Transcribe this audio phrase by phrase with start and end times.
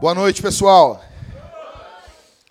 [0.00, 1.02] Boa noite, pessoal.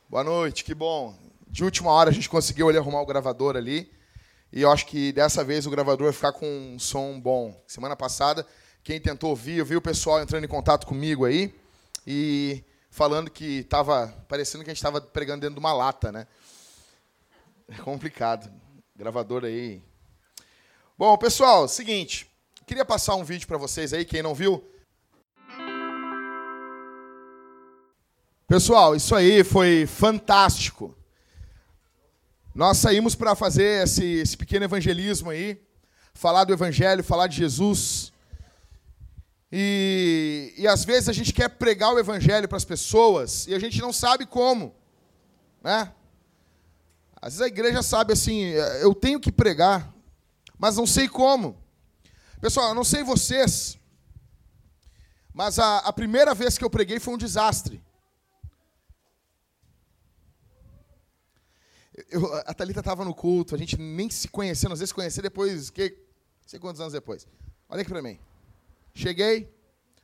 [0.09, 1.15] Boa noite, que bom.
[1.47, 3.91] De última hora a gente conseguiu ali arrumar o gravador ali.
[4.51, 7.59] E eu acho que dessa vez o gravador vai ficar com um som bom.
[7.65, 8.45] Semana passada,
[8.83, 11.53] quem tentou ouvir, eu vi o pessoal entrando em contato comigo aí
[12.05, 16.27] e falando que estava parecendo que a gente estava pregando dentro de uma lata, né?
[17.69, 18.49] É complicado.
[18.97, 19.81] Gravador aí.
[20.97, 22.27] Bom, pessoal, seguinte,
[22.65, 24.67] queria passar um vídeo para vocês aí, quem não viu,
[28.47, 30.95] Pessoal, isso aí foi fantástico.
[32.55, 35.61] Nós saímos para fazer esse, esse, pequeno evangelismo aí,
[36.13, 38.13] falar do Evangelho, falar de Jesus.
[39.51, 43.59] E, e às vezes a gente quer pregar o Evangelho para as pessoas e a
[43.59, 44.73] gente não sabe como,
[45.61, 45.91] né?
[47.21, 48.41] Às vezes a igreja sabe assim,
[48.81, 49.93] eu tenho que pregar,
[50.57, 51.57] mas não sei como.
[52.39, 53.79] Pessoal, eu não sei vocês,
[55.33, 57.83] mas a, a primeira vez que eu preguei foi um desastre.
[62.09, 65.69] Eu, a Thalita estava no culto, a gente nem se conhecendo, às vezes conhecer depois,
[65.69, 67.27] que, não sei quantos anos depois.
[67.67, 68.19] Olha aqui para mim.
[68.93, 69.53] Cheguei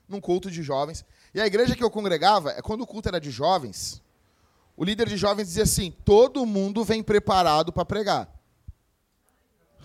[0.08, 3.20] num culto de jovens, e a igreja que eu congregava, é quando o culto era
[3.20, 4.02] de jovens,
[4.75, 8.33] o líder de jovens dizia assim: todo mundo vem preparado para pregar.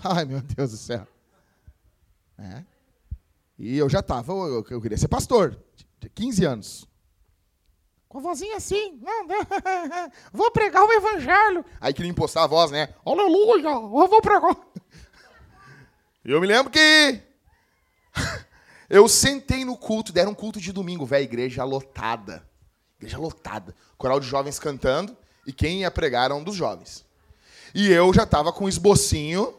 [0.03, 1.07] Ai, meu Deus do céu.
[2.39, 2.63] É.
[3.59, 5.59] E eu já estava, eu, eu, queria ser pastor,
[5.99, 6.89] de 15 anos.
[8.09, 9.01] Com a vozinha assim,
[10.33, 11.65] vou pregar o evangelho.
[11.81, 12.95] Aí queria impostar a voz, né?
[13.05, 14.57] Aleluia, eu vou pregar.
[16.25, 17.23] Eu me lembro que
[18.91, 22.47] eu sentei no culto, deram um culto de domingo, velho, igreja lotada.
[22.99, 23.75] Igreja lotada.
[23.97, 27.05] Coral de jovens cantando, e quem ia pregar era um dos jovens.
[27.75, 29.55] E eu já estava com o esbocinho,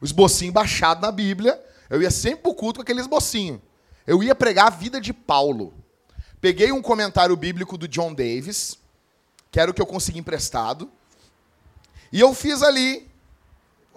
[0.00, 1.62] o esbocinho baixado na Bíblia.
[1.90, 3.60] Eu ia sempre pro culto com aquele esbocinho.
[4.06, 5.74] Eu ia pregar a vida de Paulo.
[6.40, 8.78] Peguei um comentário bíblico do John Davis,
[9.50, 10.90] que era o que eu consegui emprestado,
[12.12, 13.10] e eu fiz ali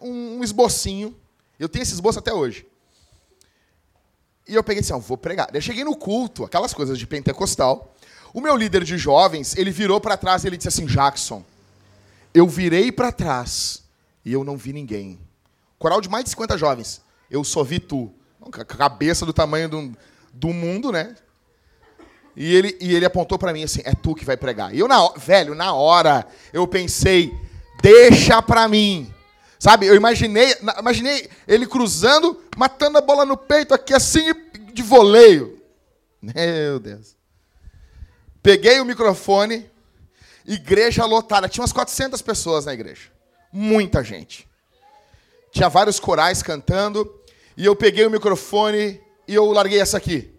[0.02, 1.16] um, esbocinho.
[1.60, 2.66] Eu tenho esse esboço até hoje.
[4.48, 5.54] E eu peguei assim, ó, vou pregar.
[5.54, 7.94] Eu cheguei no culto, aquelas coisas de pentecostal.
[8.34, 11.44] O meu líder de jovens, ele virou para trás e ele disse assim, Jackson,
[12.34, 13.84] eu virei para trás
[14.24, 15.20] e eu não vi ninguém.
[15.78, 17.02] Coral de mais de 50 jovens.
[17.30, 18.12] Eu só vi tu.
[18.68, 19.98] Cabeça do tamanho do,
[20.34, 21.16] do mundo, né?
[22.36, 24.74] E ele, e ele apontou para mim assim: é tu que vai pregar.
[24.74, 27.34] E eu, na, velho, na hora, eu pensei:
[27.82, 29.14] deixa para mim.
[29.60, 34.34] Sabe, eu imaginei, imaginei ele cruzando, matando a bola no peito aqui assim,
[34.74, 35.62] de voleio.
[36.22, 37.19] Meu Deus.
[38.42, 39.70] Peguei o microfone,
[40.46, 41.50] igreja lotada.
[41.50, 43.12] Tinha umas 400 pessoas na igreja.
[43.52, 44.48] Muita gente.
[45.52, 47.20] Tinha vários corais cantando.
[47.58, 50.34] E eu peguei o microfone e eu larguei essa aqui.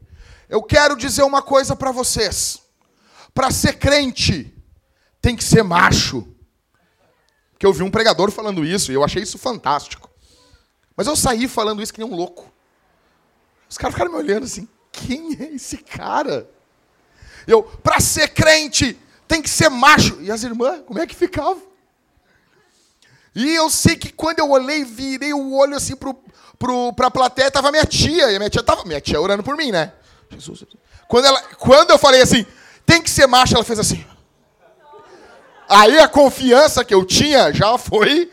[0.48, 2.60] Eu quero dizer uma coisa para vocês.
[3.34, 4.52] Para ser crente,
[5.20, 6.26] tem que ser macho.
[7.58, 10.10] Que eu vi um pregador falando isso e eu achei isso fantástico.
[10.96, 12.50] Mas eu saí falando isso que nem um louco.
[13.68, 16.50] Os caras ficaram me olhando assim: quem é esse cara?
[17.50, 20.18] Eu, para ser crente, tem que ser macho.
[20.20, 21.62] E as irmãs, como é que ficavam?
[23.34, 26.14] E eu sei que quando eu olhei, virei o olho assim para
[26.58, 28.30] pro, a plateia, estava minha tia.
[28.30, 29.92] E a minha tia estava, minha tia orando por mim, né?
[30.30, 30.64] Jesus.
[31.08, 32.46] Quando, ela, quando eu falei assim,
[32.84, 34.04] tem que ser macho, ela fez assim.
[35.68, 38.30] Aí a confiança que eu tinha já foi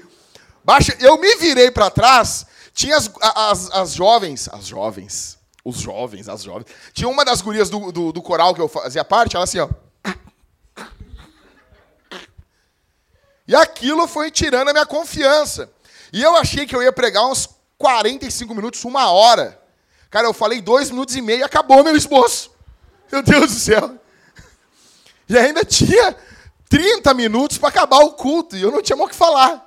[0.63, 0.95] baixa.
[0.99, 5.36] Eu me virei para trás, tinha as, as, as, jovens, as jovens,
[5.67, 6.65] os jovens, as jovens.
[6.93, 9.67] Tinha uma das gurias do, do, do coral que eu fazia parte, ela assim, ó.
[13.45, 15.69] E aquilo foi tirando a minha confiança.
[16.13, 19.61] E eu achei que eu ia pregar uns 45 minutos, uma hora.
[20.09, 22.51] Cara, eu falei dois minutos e meio e acabou meu esboço.
[23.11, 23.99] Meu Deus do céu.
[25.27, 26.15] E ainda tinha
[26.69, 29.65] 30 minutos para acabar o culto e eu não tinha mais o que falar.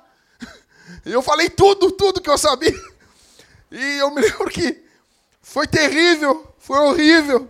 [1.05, 2.73] Eu falei tudo, tudo que eu sabia.
[3.71, 4.80] E eu me lembro que
[5.51, 7.45] foi terrível, foi horrível.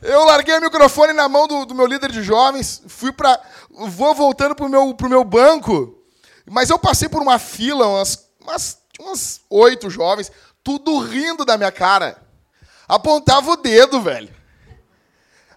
[0.00, 3.38] Eu larguei o microfone na mão do, do meu líder de jovens, fui para,
[3.70, 6.02] vou voltando pro meu pro meu banco,
[6.48, 10.32] mas eu passei por uma fila, umas umas, umas oito jovens,
[10.64, 12.16] tudo rindo da minha cara.
[12.88, 14.34] Apontava o dedo, velho.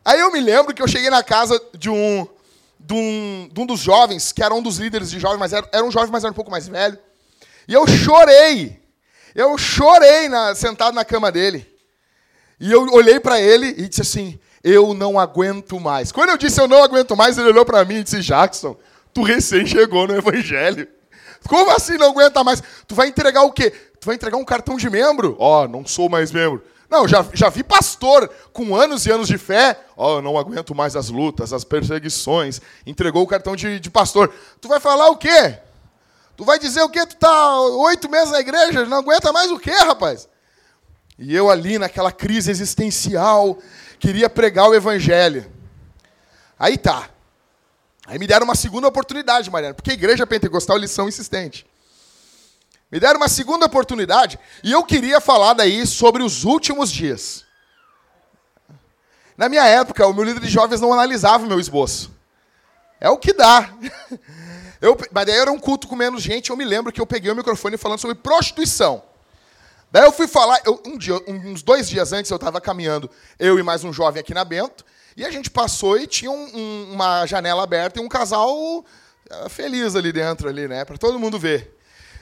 [0.03, 2.27] Aí eu me lembro que eu cheguei na casa de um,
[2.77, 5.69] de um, de um dos jovens, que era um dos líderes de jovens, mas era,
[5.71, 6.99] era um jovem, mas era um pouco mais velho.
[7.69, 8.88] E eu chorei.
[9.35, 11.67] Eu chorei na, sentado na cama dele.
[12.59, 16.11] E eu olhei para ele e disse assim: Eu não aguento mais.
[16.11, 18.77] Quando eu disse eu não aguento mais, ele olhou para mim e disse: Jackson,
[19.13, 20.87] tu recém chegou no Evangelho.
[21.47, 22.61] Como assim não aguenta mais?
[22.87, 23.71] Tu vai entregar o quê?
[23.71, 25.35] Tu vai entregar um cartão de membro?
[25.39, 26.61] Ó, oh, não sou mais membro.
[26.89, 29.79] Não, já, já vi pastor com anos e anos de fé.
[29.95, 32.59] Ó, oh, não aguento mais as lutas, as perseguições.
[32.85, 34.33] Entregou o cartão de, de pastor.
[34.59, 35.59] Tu vai falar o quê?
[36.39, 37.05] Tu vai dizer o quê?
[37.05, 40.29] Tu tá oito meses na igreja, não aguenta mais o quê, rapaz?
[41.17, 43.59] E eu ali naquela crise existencial,
[43.99, 45.51] queria pregar o evangelho.
[46.57, 47.09] Aí tá.
[48.07, 51.65] Aí me deram uma segunda oportunidade, Mariana, porque a igreja pentecostal eles são insistentes.
[52.89, 57.43] Me deram uma segunda oportunidade e eu queria falar daí sobre os últimos dias.
[59.35, 62.09] Na minha época, o meu líder de jovens não analisava o meu esboço.
[62.97, 63.69] É o que dá.
[64.81, 67.31] Eu, mas daí era um culto com menos gente, eu me lembro que eu peguei
[67.31, 69.03] o microfone falando sobre prostituição.
[69.91, 73.09] Daí eu fui falar, eu, um dia, uns dois dias antes eu estava caminhando,
[73.39, 74.85] eu e mais um jovem aqui na Bento,
[75.17, 78.85] e a gente passou e tinha um, um, uma janela aberta e um casal
[79.29, 81.75] eh, feliz ali dentro, ali, né, para todo mundo ver.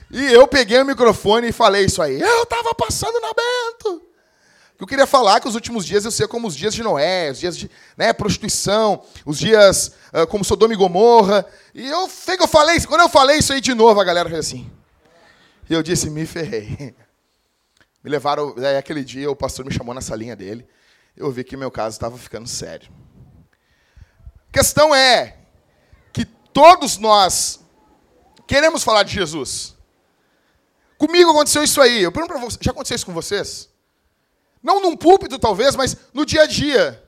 [0.10, 2.20] E eu peguei o microfone e falei isso aí.
[2.20, 4.07] Eu estava passando na Bento.
[4.80, 7.40] Eu queria falar que os últimos dias eu sei como os dias de Noé, os
[7.40, 11.46] dias de né, prostituição, os dias uh, como Sodoma e Gomorra.
[11.74, 14.40] E eu, que eu falei, quando eu falei isso aí de novo, a galera fez
[14.40, 14.70] assim.
[15.68, 16.96] E eu disse, me ferrei.
[18.04, 20.66] Me levaram, daí aquele dia o pastor me chamou na salinha dele.
[21.16, 22.90] Eu vi que meu caso estava ficando sério.
[24.48, 25.36] A questão é
[26.14, 27.60] que todos nós
[28.46, 29.76] queremos falar de Jesus.
[30.98, 32.04] Comigo aconteceu isso aí.
[32.04, 33.68] Eu pergunto para vocês, já aconteceu isso com vocês?
[34.68, 37.02] Não num púlpito, talvez, mas no dia a dia.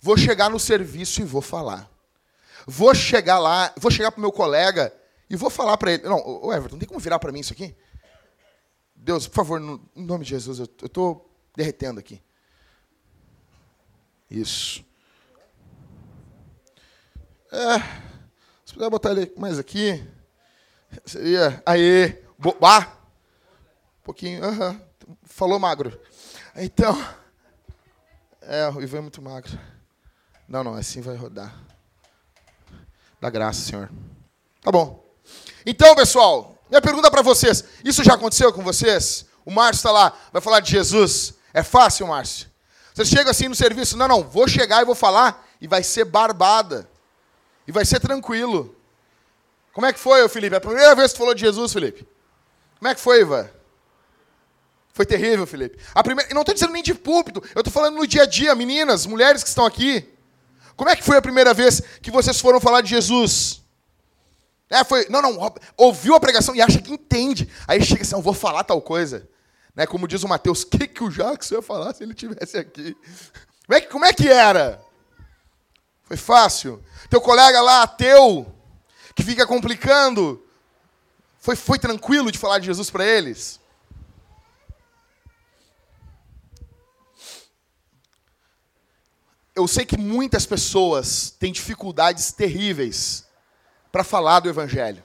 [0.00, 1.86] Vou chegar no serviço e vou falar.
[2.66, 4.90] Vou chegar lá, vou chegar para o meu colega
[5.28, 6.04] e vou falar para ele.
[6.04, 7.76] Não, o Everton, tem como virar para mim isso aqui?
[8.96, 12.22] Deus, por favor, no nome de Jesus, eu estou derretendo aqui.
[14.30, 14.82] Isso.
[17.52, 17.78] É,
[18.64, 20.02] se puder botar ele mais aqui,
[21.04, 21.62] seria.
[21.66, 22.22] Aê!
[22.38, 22.80] Boa!
[24.00, 24.42] Um pouquinho.
[24.42, 24.80] Uhum.
[25.24, 26.00] Falou magro.
[26.56, 27.02] Então.
[28.42, 29.58] É, o Ivan é muito magro.
[30.48, 31.54] Não, não, assim vai rodar.
[33.20, 33.90] Dá graça, Senhor.
[34.60, 35.02] Tá bom.
[35.64, 39.26] Então, pessoal, minha pergunta para vocês: isso já aconteceu com vocês?
[39.44, 41.34] O Márcio está lá, vai falar de Jesus.
[41.54, 42.50] É fácil, Márcio?
[42.94, 46.04] Você chega assim no serviço, não, não, vou chegar e vou falar, e vai ser
[46.04, 46.88] barbada.
[47.66, 48.76] E vai ser tranquilo.
[49.72, 50.56] Como é que foi, Felipe?
[50.56, 52.06] A primeira vez que falou de Jesus, Felipe?
[52.78, 53.48] Como é que foi, Ivan?
[54.92, 55.78] Foi terrível, Felipe.
[55.94, 58.26] A primeira, e não estou dizendo nem de púlpito, eu estou falando no dia a
[58.26, 60.06] dia, meninas, mulheres que estão aqui.
[60.76, 63.62] Como é que foi a primeira vez que vocês foram falar de Jesus?
[64.68, 67.48] É, foi, não, não, ouviu a pregação e acha que entende.
[67.66, 69.28] Aí chega assim, eu vou falar tal coisa.
[69.74, 72.58] Né, como diz o Mateus, o que, que o Jacques ia falar se ele tivesse
[72.58, 72.94] aqui?
[73.66, 74.82] Como é, que, como é que era?
[76.04, 76.82] Foi fácil?
[77.08, 78.52] Teu colega lá, ateu,
[79.14, 80.44] que fica complicando,
[81.38, 83.61] foi, foi tranquilo de falar de Jesus para eles?
[89.62, 93.26] Eu sei que muitas pessoas têm dificuldades terríveis
[93.90, 95.02] para falar do Evangelho.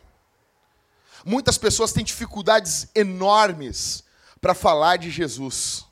[1.26, 4.04] Muitas pessoas têm dificuldades enormes
[4.40, 5.86] para falar de Jesus,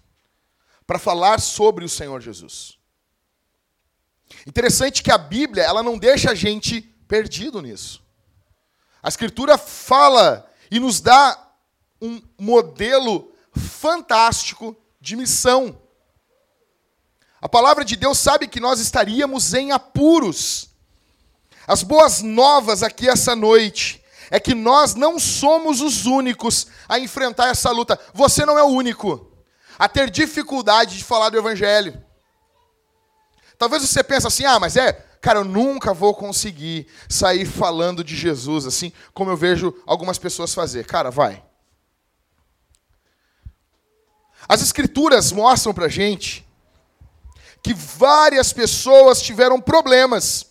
[0.88, 2.78] para falar sobre o Senhor Jesus.
[4.48, 8.04] Interessante que a Bíblia ela não deixa a gente perdido nisso.
[9.02, 11.52] A Escritura fala e nos dá
[12.02, 15.80] um modelo fantástico de missão.
[17.46, 20.68] A palavra de Deus sabe que nós estaríamos em apuros.
[21.68, 27.50] As boas novas aqui essa noite é que nós não somos os únicos a enfrentar
[27.50, 28.00] essa luta.
[28.16, 29.32] Você não é o único
[29.78, 32.04] a ter dificuldade de falar do evangelho.
[33.60, 38.16] Talvez você pense assim: "Ah, mas é, cara, eu nunca vou conseguir sair falando de
[38.16, 40.88] Jesus assim, como eu vejo algumas pessoas fazer".
[40.88, 41.44] Cara, vai.
[44.50, 46.44] As escrituras mostram pra gente
[47.66, 50.46] que várias pessoas tiveram problemas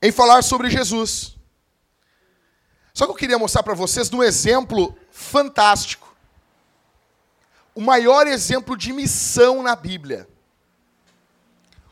[0.00, 1.34] em falar sobre Jesus.
[2.94, 6.14] Só que eu queria mostrar para vocês um exemplo fantástico.
[7.74, 10.28] O maior exemplo de missão na Bíblia.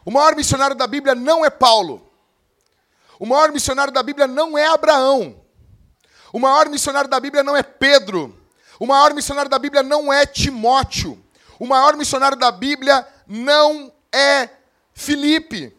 [0.05, 2.09] O maior missionário da Bíblia não é Paulo.
[3.19, 5.43] O maior missionário da Bíblia não é Abraão.
[6.33, 8.33] O maior missionário da Bíblia não é Pedro.
[8.79, 11.21] O maior missionário da Bíblia não é Timóteo.
[11.59, 14.51] O maior missionário da Bíblia não é
[14.93, 15.73] Filipe.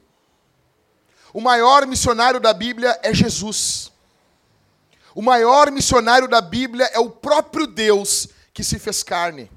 [1.34, 3.92] O maior missionário da Bíblia é Jesus.
[5.14, 9.52] O maior missionário da Bíblia é o próprio Deus que se fez carne.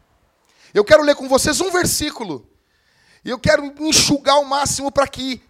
[0.72, 2.50] Eu quero ler com vocês um versículo.
[3.24, 5.40] E eu quero enxugar o máximo para que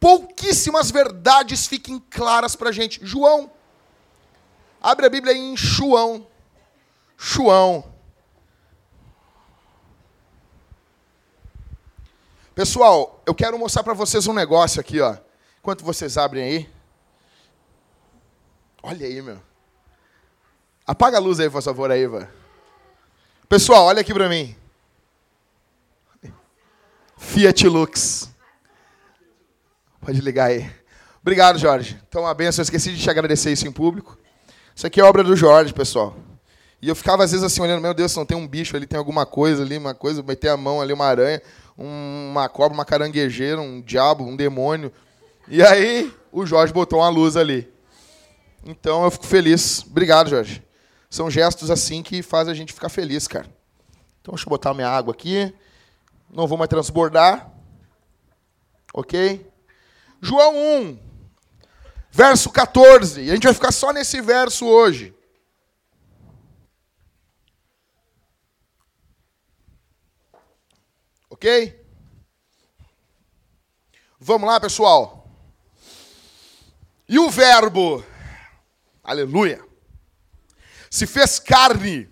[0.00, 2.98] pouquíssimas verdades fiquem claras para a gente.
[3.04, 3.52] João.
[4.82, 6.26] Abre a Bíblia em João.
[7.16, 7.95] João.
[12.56, 15.14] Pessoal, eu quero mostrar para vocês um negócio aqui, ó.
[15.60, 16.70] Enquanto vocês abrem aí.
[18.82, 19.38] Olha aí, meu.
[20.86, 22.30] Apaga a luz aí, por favor, aí, Iva.
[23.46, 24.56] Pessoal, olha aqui para mim.
[27.18, 28.30] Fiat Lux.
[30.00, 30.72] Pode ligar aí.
[31.20, 32.00] Obrigado, Jorge.
[32.08, 32.62] Então, uma benção.
[32.62, 34.16] Eu esqueci de te agradecer isso em público.
[34.74, 36.16] Isso aqui é obra do Jorge, pessoal.
[36.80, 38.98] E eu ficava, às vezes, assim, olhando, meu Deus, não tem um bicho ali, tem
[38.98, 41.42] alguma coisa ali, uma coisa, meter a mão ali, uma aranha,
[41.76, 44.92] uma cobra, uma caranguejeira, um diabo, um demônio.
[45.48, 47.70] E aí, o Jorge botou uma luz ali.
[48.64, 49.84] Então, eu fico feliz.
[49.86, 50.62] Obrigado, Jorge.
[51.08, 53.46] São gestos assim que fazem a gente ficar feliz, cara.
[54.20, 55.54] Então, deixa eu botar minha água aqui.
[56.30, 57.50] Não vou mais transbordar.
[58.92, 59.46] Ok?
[60.20, 60.98] João 1,
[62.10, 63.22] verso 14.
[63.22, 65.14] E a gente vai ficar só nesse verso hoje.
[71.46, 71.80] Ok?
[74.18, 75.30] Vamos lá, pessoal.
[77.08, 78.04] E o Verbo,
[79.04, 79.64] aleluia,
[80.90, 82.10] se fez carne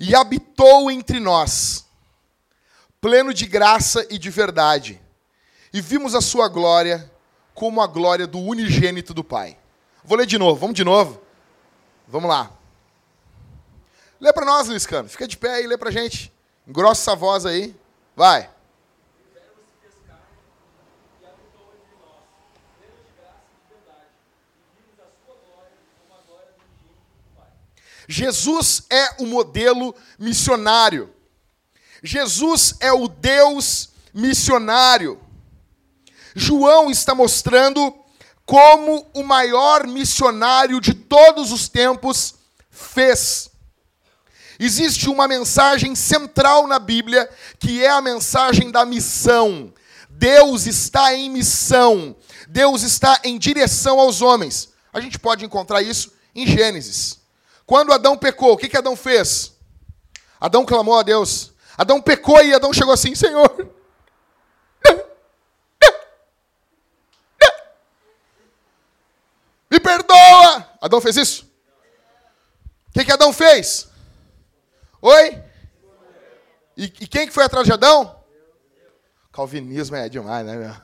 [0.00, 1.86] e habitou entre nós,
[3.00, 5.00] pleno de graça e de verdade
[5.72, 7.08] e vimos a sua glória
[7.54, 9.56] como a glória do unigênito do Pai.
[10.02, 11.22] Vou ler de novo, vamos de novo.
[12.08, 12.50] Vamos lá.
[14.20, 15.08] Lê para nós, Luiz Cano.
[15.08, 16.32] Fica de pé aí, lê para gente.
[16.66, 17.80] Engrossa essa voz aí.
[18.14, 18.50] Vai.
[28.08, 31.14] Jesus é o modelo missionário.
[32.02, 35.20] Jesus é o Deus missionário.
[36.34, 37.94] João está mostrando
[38.44, 42.34] como o maior missionário de todos os tempos
[42.70, 43.51] fez.
[44.64, 47.28] Existe uma mensagem central na Bíblia,
[47.58, 49.74] que é a mensagem da missão.
[50.08, 52.14] Deus está em missão.
[52.48, 54.72] Deus está em direção aos homens.
[54.92, 57.18] A gente pode encontrar isso em Gênesis.
[57.66, 59.52] Quando Adão pecou, o que, que Adão fez?
[60.40, 61.52] Adão clamou a Deus.
[61.76, 63.68] Adão pecou e Adão chegou assim: Senhor,
[69.68, 70.68] Me perdoa!
[70.82, 71.50] Adão fez isso?
[72.90, 73.88] O que, que Adão fez?
[75.02, 75.42] Oi?
[76.76, 78.22] E, e, quem que foi atrás de Adão?
[79.32, 80.74] Calvinismo é demais, né, meu?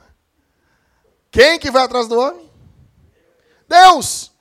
[1.31, 2.51] Quem que vai atrás do homem?
[3.67, 4.31] Deus!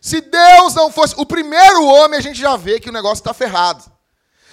[0.00, 1.14] Se Deus não fosse.
[1.18, 3.84] O primeiro homem, a gente já vê que o negócio está ferrado.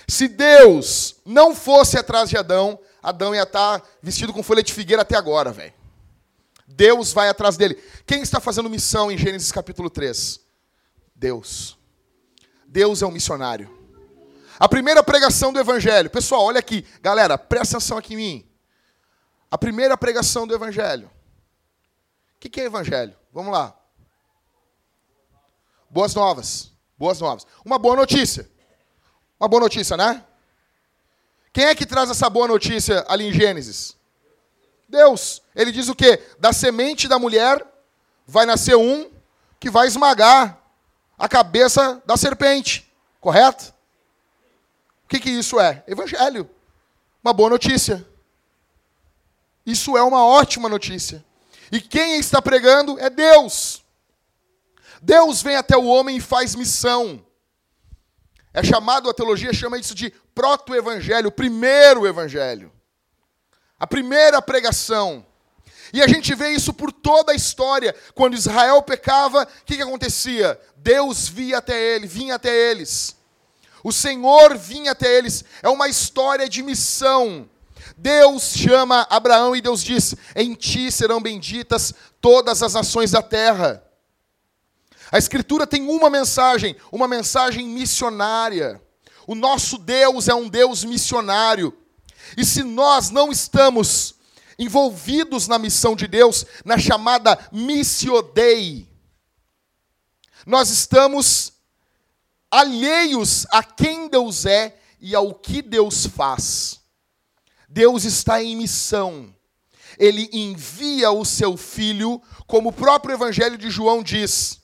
[0.08, 4.74] Se Deus não fosse atrás de Adão, Adão ia estar tá vestido com folha de
[4.74, 5.74] figueira até agora, velho.
[6.68, 7.76] Deus vai atrás dele.
[8.06, 10.40] Quem está fazendo missão em Gênesis capítulo 3?
[11.16, 11.78] Deus.
[12.68, 13.75] Deus é um missionário.
[14.60, 16.10] A primeira pregação do evangelho.
[16.10, 16.86] Pessoal, olha aqui.
[17.02, 18.50] Galera, presta atenção aqui em mim.
[19.52, 21.10] A primeira pregação do evangelho.
[22.36, 23.16] O que é evangelho?
[23.34, 23.76] Vamos lá.
[25.90, 26.72] Boas novas.
[26.98, 27.46] Boas novas.
[27.64, 28.50] Uma boa notícia.
[29.40, 30.24] Uma boa notícia, né?
[31.52, 33.96] Quem é que traz essa boa notícia ali em Gênesis?
[34.88, 35.42] Deus.
[35.54, 36.22] Ele diz o quê?
[36.40, 37.66] Da semente da mulher
[38.26, 39.12] vai nascer um
[39.60, 40.58] que vai esmagar
[41.18, 42.92] a cabeça da serpente.
[43.20, 43.75] Correto?
[45.06, 45.84] O que, que isso é?
[45.88, 46.50] Evangelho.
[47.24, 48.06] Uma boa notícia.
[49.66, 51.24] Isso é uma ótima notícia.
[51.72, 53.84] E quem está pregando é Deus.
[55.02, 57.24] Deus vem até o homem e faz missão.
[58.54, 62.72] É chamado, a teologia chama isso de proto-evangelho, primeiro evangelho.
[63.80, 65.26] A primeira pregação.
[65.94, 67.96] E a gente vê isso por toda a história.
[68.14, 70.60] Quando Israel pecava, o que, que acontecia?
[70.78, 73.15] Deus via até ele, vinha até eles.
[73.86, 75.46] O Senhor vinha até eles.
[75.62, 77.48] É uma história de missão.
[77.96, 83.84] Deus chama Abraão e Deus diz: Em ti serão benditas todas as nações da terra.
[85.12, 88.82] A Escritura tem uma mensagem, uma mensagem missionária.
[89.28, 91.72] O nosso Deus é um Deus missionário.
[92.36, 94.16] E se nós não estamos
[94.58, 98.90] envolvidos na missão de Deus, na chamada Missio Dei,
[100.44, 101.54] nós estamos
[102.56, 106.80] alheios a quem Deus é e ao que Deus faz.
[107.68, 109.36] Deus está em missão.
[109.98, 114.62] Ele envia o seu filho, como o próprio evangelho de João diz.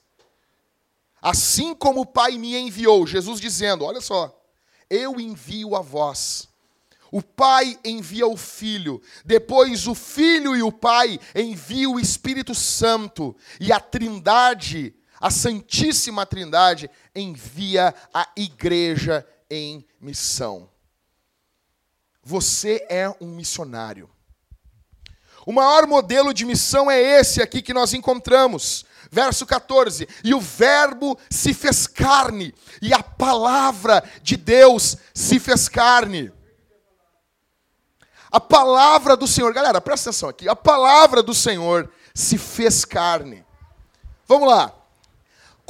[1.22, 4.42] Assim como o Pai me enviou, Jesus dizendo: Olha só,
[4.90, 6.50] eu envio a vós.
[7.12, 13.36] O Pai envia o Filho, depois o Filho e o Pai enviam o Espírito Santo,
[13.60, 20.68] e a Trindade a Santíssima Trindade envia a igreja em missão.
[22.24, 24.10] Você é um missionário.
[25.46, 28.86] O maior modelo de missão é esse aqui que nós encontramos.
[29.12, 35.68] Verso 14: E o Verbo se fez carne, e a palavra de Deus se fez
[35.68, 36.32] carne.
[38.32, 40.48] A palavra do Senhor, galera, presta atenção aqui.
[40.48, 43.46] A palavra do Senhor se fez carne.
[44.26, 44.81] Vamos lá.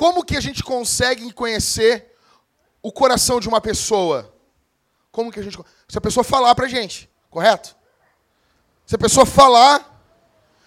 [0.01, 2.17] Como que a gente consegue conhecer
[2.81, 4.33] o coração de uma pessoa?
[5.11, 5.59] Como que a gente.
[5.87, 7.75] Se a pessoa falar pra gente, correto?
[8.83, 10.03] Se a pessoa falar,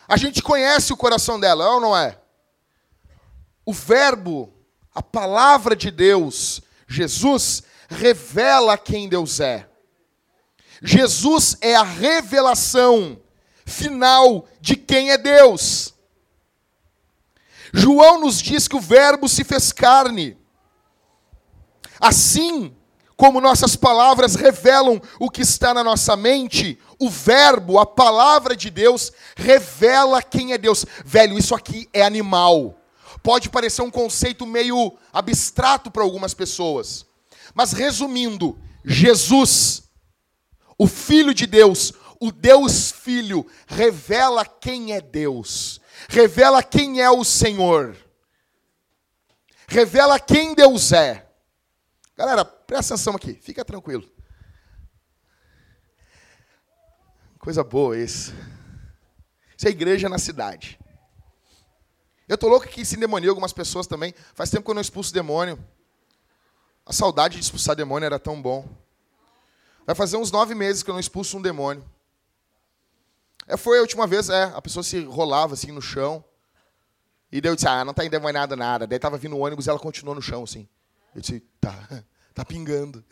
[0.07, 2.17] a gente conhece o coração dela, é ou não é?
[3.67, 4.55] O Verbo,
[4.95, 9.69] a palavra de Deus, Jesus, revela quem Deus é.
[10.81, 13.21] Jesus é a revelação
[13.67, 15.94] final de quem é Deus.
[17.77, 20.37] João nos diz que o Verbo se fez carne.
[22.01, 22.75] Assim
[23.17, 28.71] como nossas palavras revelam o que está na nossa mente, o Verbo, a palavra de
[28.71, 30.87] Deus, revela quem é Deus.
[31.05, 32.79] Velho, isso aqui é animal.
[33.23, 37.05] Pode parecer um conceito meio abstrato para algumas pessoas.
[37.55, 39.85] Mas resumindo, Jesus
[40.79, 47.25] o Filho de Deus, o Deus Filho, revela quem é Deus, revela quem é o
[47.25, 47.97] Senhor,
[49.67, 51.27] revela quem Deus é.
[52.17, 54.09] Galera, presta atenção aqui, fica tranquilo.
[57.39, 58.33] Coisa boa isso.
[59.57, 60.79] Isso é igreja na cidade.
[62.27, 64.15] Eu tô louco que se endemoniou algumas pessoas também.
[64.33, 65.63] Faz tempo que eu não expulso demônio.
[66.87, 68.67] A saudade de expulsar demônio era tão bom.
[69.87, 71.85] Vai fazer uns nove meses que eu não expulso um demônio.
[73.47, 76.25] É, foi a última vez, é, a pessoa se rolava assim no chão.
[77.31, 78.87] E daí eu disse, ah, não está endemoniado nada.
[78.87, 80.69] Daí estava vindo o ônibus e ela continuou no chão assim.
[81.15, 81.75] Eu disse, tá,
[82.35, 83.05] tá pingando.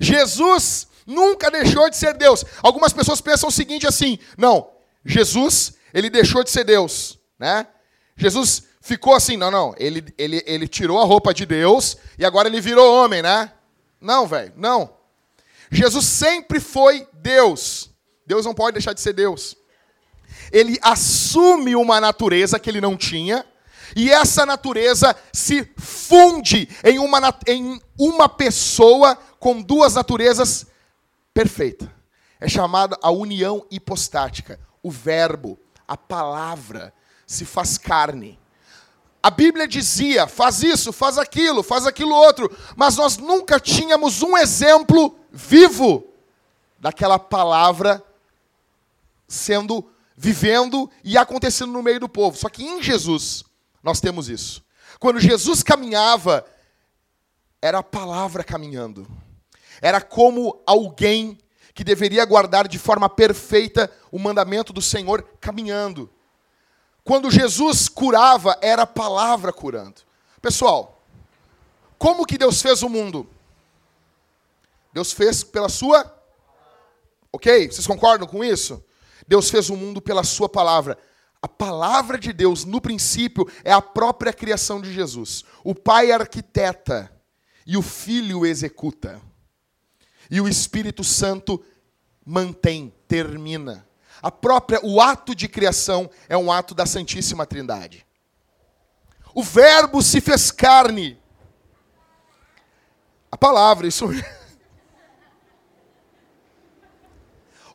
[0.00, 2.44] Jesus nunca deixou de ser Deus.
[2.62, 4.70] Algumas pessoas pensam o seguinte assim, não,
[5.04, 7.66] Jesus, ele deixou de ser Deus, né?
[8.16, 12.48] Jesus ficou assim, não, não, ele, ele, ele tirou a roupa de Deus e agora
[12.48, 13.52] ele virou homem, né?
[14.00, 14.96] Não, velho, não.
[15.70, 17.90] Jesus sempre foi Deus.
[18.28, 19.56] Deus não pode deixar de ser Deus.
[20.52, 23.42] Ele assume uma natureza que ele não tinha,
[23.96, 30.66] e essa natureza se funde em uma, em uma pessoa com duas naturezas
[31.32, 31.88] perfeitas.
[32.38, 34.60] É chamada a união hipostática.
[34.82, 36.92] O Verbo, a palavra,
[37.26, 38.38] se faz carne.
[39.22, 44.36] A Bíblia dizia: faz isso, faz aquilo, faz aquilo outro, mas nós nunca tínhamos um
[44.36, 46.04] exemplo vivo
[46.78, 48.04] daquela palavra
[49.28, 52.36] sendo, vivendo e acontecendo no meio do povo.
[52.36, 53.44] Só que em Jesus
[53.82, 54.64] nós temos isso.
[54.98, 56.44] Quando Jesus caminhava,
[57.60, 59.06] era a palavra caminhando.
[59.80, 61.38] Era como alguém
[61.74, 66.10] que deveria guardar de forma perfeita o mandamento do Senhor caminhando.
[67.04, 70.02] Quando Jesus curava, era a palavra curando.
[70.42, 71.00] Pessoal,
[71.96, 73.28] como que Deus fez o mundo?
[74.92, 76.14] Deus fez pela sua.
[77.32, 77.70] Ok?
[77.70, 78.82] Vocês concordam com isso?
[79.28, 80.96] Deus fez o mundo pela sua palavra.
[81.40, 85.44] A palavra de Deus, no princípio, é a própria criação de Jesus.
[85.62, 87.12] O Pai arquiteta
[87.66, 89.20] e o Filho executa.
[90.30, 91.62] E o Espírito Santo
[92.24, 93.86] mantém, termina.
[94.20, 98.04] A própria, o ato de criação é um ato da Santíssima Trindade.
[99.34, 101.20] O Verbo se fez carne.
[103.30, 104.06] A palavra, isso.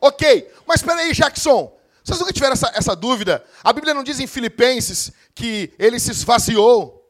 [0.06, 1.76] Ok, mas espera aí, Jackson.
[2.02, 3.44] Vocês nunca tiveram essa, essa dúvida?
[3.62, 7.02] A Bíblia não diz em Filipenses que ele se esvaziou.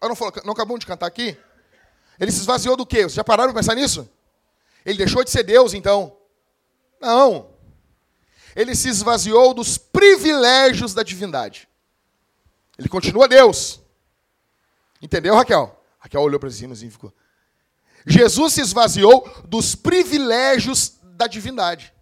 [0.00, 1.36] Eu não, falo, não acabamos de cantar aqui?
[2.20, 3.02] Ele se esvaziou do quê?
[3.02, 4.08] Vocês já pararam para pensar nisso?
[4.84, 6.16] Ele deixou de ser Deus, então?
[7.00, 7.52] Não
[8.54, 11.68] ele se esvaziou dos privilégios da divindade.
[12.78, 13.80] Ele continua Deus.
[15.00, 15.78] Entendeu, Raquel?
[15.98, 17.12] Raquel olhou para cima e ficou.
[18.06, 21.92] Jesus se esvaziou dos privilégios da divindade.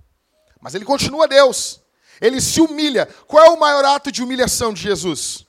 [0.60, 1.80] Mas ele continua Deus.
[2.20, 3.06] Ele se humilha.
[3.26, 5.46] Qual é o maior ato de humilhação de Jesus?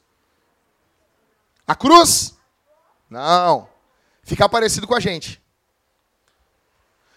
[1.67, 2.35] A cruz?
[3.09, 3.67] Não.
[4.23, 5.41] Ficar parecido com a gente.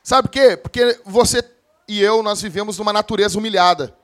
[0.03, 0.57] Sabe por quê?
[0.57, 1.43] Porque você
[1.87, 3.97] e eu, nós vivemos numa natureza humilhada.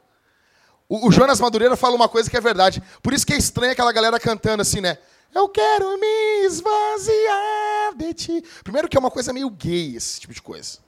[0.88, 2.83] O, o Jonas Madureira fala uma coisa que é verdade.
[3.03, 4.98] Por isso que é estranho aquela galera cantando assim, né?
[5.35, 8.44] Eu quero me esvaziar de ti.
[8.64, 10.79] Primeiro que é uma coisa meio gay esse tipo de coisa.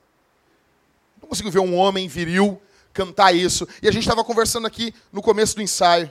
[1.20, 2.60] Não consigo ver um homem viril
[2.92, 3.66] cantar isso.
[3.82, 6.10] E a gente estava conversando aqui no começo do ensaio.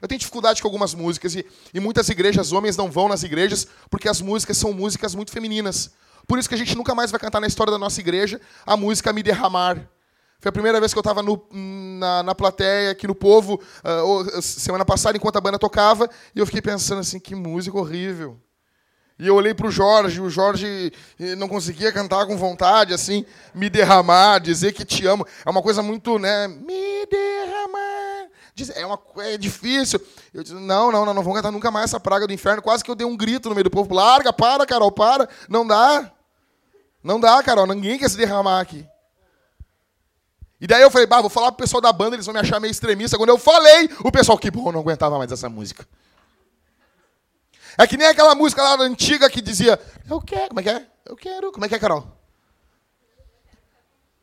[0.00, 3.66] Eu tenho dificuldade com algumas músicas e, e muitas igrejas, homens não vão nas igrejas
[3.90, 5.90] porque as músicas são músicas muito femininas.
[6.26, 8.76] Por isso que a gente nunca mais vai cantar na história da nossa igreja a
[8.76, 9.88] música Me Derramar.
[10.38, 14.84] Foi a primeira vez que eu estava na, na plateia, aqui no Povo, uh, semana
[14.84, 18.38] passada, enquanto a banda tocava, e eu fiquei pensando assim, que música horrível.
[19.18, 23.24] E eu olhei para o Jorge, o Jorge eh, não conseguia cantar com vontade, assim,
[23.54, 25.26] me derramar, dizer que te amo.
[25.44, 26.46] É uma coisa muito, né?
[26.48, 28.28] Me derramar.
[28.74, 30.00] É, uma, é difícil.
[30.34, 32.60] Eu disse, não, não, não, não vamos cantar nunca mais essa praga do inferno.
[32.60, 33.94] Quase que eu dei um grito no meio do povo.
[33.94, 35.28] Larga, para, Carol, para.
[35.48, 36.10] Não dá.
[37.02, 37.66] Não dá, Carol.
[37.66, 38.86] Ninguém quer se derramar aqui.
[40.60, 42.58] E daí eu falei, bah, vou falar pro pessoal da banda, eles vão me achar
[42.58, 43.18] meio extremista.
[43.18, 45.86] Quando eu falei, o pessoal, que bom, não aguentava mais essa música.
[47.78, 50.86] É que nem aquela música lá antiga que dizia, eu quero, como é que é?
[51.04, 52.16] Eu quero, como é que é, Carol?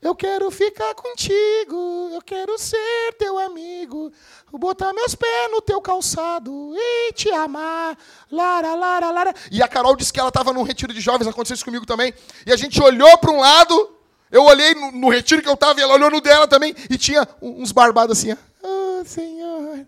[0.02, 4.12] Eu quero ficar contigo, eu quero ser teu amigo,
[4.52, 7.98] botar meus pés no teu calçado e te amar.
[8.30, 9.34] Lara, lara, lara.
[9.50, 12.14] E a Carol disse que ela estava num retiro de jovens, aconteceu isso comigo também.
[12.46, 13.96] E a gente olhou para um lado,
[14.30, 16.98] eu olhei no, no retiro que eu estava e ela olhou no dela também, e
[16.98, 18.36] tinha uns barbados assim.
[18.62, 19.86] Oh, Senhor,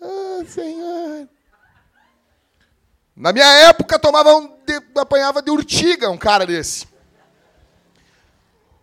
[0.00, 1.28] oh, Senhor.
[3.18, 6.86] Na minha época, tomava um de, apanhava de urtiga um cara desse.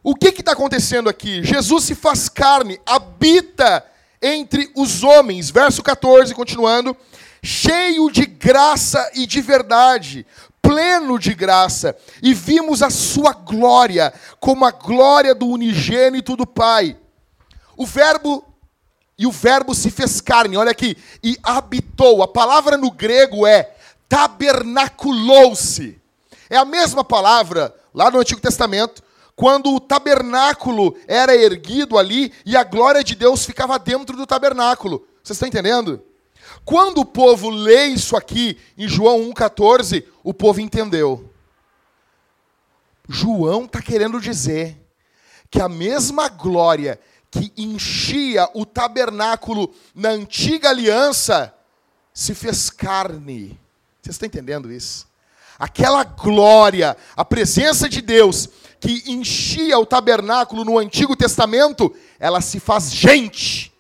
[0.04, 1.42] O que está acontecendo aqui?
[1.42, 3.84] Jesus se faz carne, habita
[4.22, 5.50] entre os homens.
[5.50, 6.96] Verso 14, continuando.
[7.42, 10.26] Cheio de graça e de verdade,
[10.62, 16.98] pleno de graça, e vimos a sua glória, como a glória do unigênito do Pai.
[17.78, 18.44] O verbo
[19.18, 22.22] e o verbo se fez carne, olha aqui, e habitou.
[22.22, 23.75] A palavra no grego é
[24.16, 26.02] tabernaculou-se.
[26.50, 29.04] É a mesma palavra lá no Antigo Testamento,
[29.36, 35.06] quando o tabernáculo era erguido ali e a glória de Deus ficava dentro do tabernáculo.
[35.22, 36.02] Vocês estão entendendo?
[36.64, 41.30] Quando o povo lê isso aqui em João 1,14, o povo entendeu.
[43.10, 44.82] João está querendo dizer
[45.52, 46.98] que a mesma glória
[47.30, 51.54] que enchia o tabernáculo na antiga aliança
[52.14, 53.60] se fez carne
[54.06, 55.08] vocês estão entendendo isso?
[55.58, 58.48] Aquela glória, a presença de Deus
[58.80, 63.74] que enchia o tabernáculo no Antigo Testamento, ela se faz gente.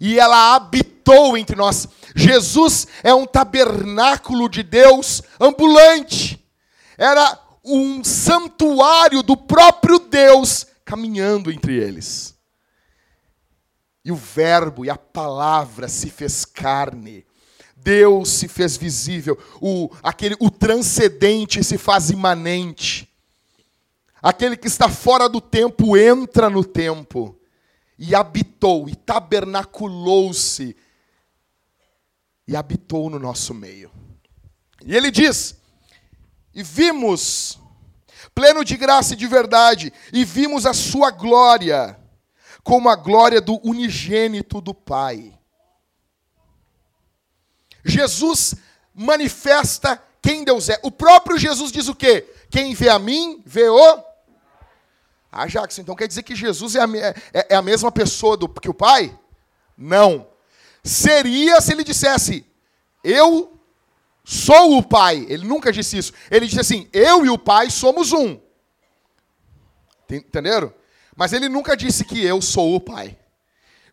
[0.00, 1.86] E ela habitou entre nós.
[2.16, 6.42] Jesus é um tabernáculo de Deus ambulante.
[6.96, 12.34] Era um santuário do próprio Deus caminhando entre eles.
[14.02, 17.26] E o Verbo e a palavra se fez carne
[17.82, 23.08] Deus se fez visível, o, aquele, o transcendente se faz imanente.
[24.22, 27.36] Aquele que está fora do tempo entra no tempo
[27.98, 30.76] e habitou e tabernaculou-se
[32.46, 33.90] e habitou no nosso meio.
[34.84, 35.56] E ele diz:
[36.54, 37.58] E vimos,
[38.32, 41.98] pleno de graça e de verdade, e vimos a sua glória,
[42.62, 45.36] como a glória do unigênito do Pai
[47.84, 48.54] Jesus
[48.94, 50.78] manifesta quem Deus é.
[50.82, 52.28] O próprio Jesus diz o quê?
[52.48, 54.04] Quem vê a mim, vê o.
[55.30, 56.86] Ah, Jackson, então quer dizer que Jesus é a,
[57.32, 59.18] é, é a mesma pessoa do, que o Pai?
[59.76, 60.28] Não.
[60.84, 62.44] Seria se ele dissesse,
[63.02, 63.58] eu
[64.22, 65.26] sou o Pai.
[65.28, 66.12] Ele nunca disse isso.
[66.30, 68.38] Ele disse assim, eu e o Pai somos um.
[70.10, 70.72] Entenderam?
[71.16, 73.18] Mas ele nunca disse que eu sou o Pai.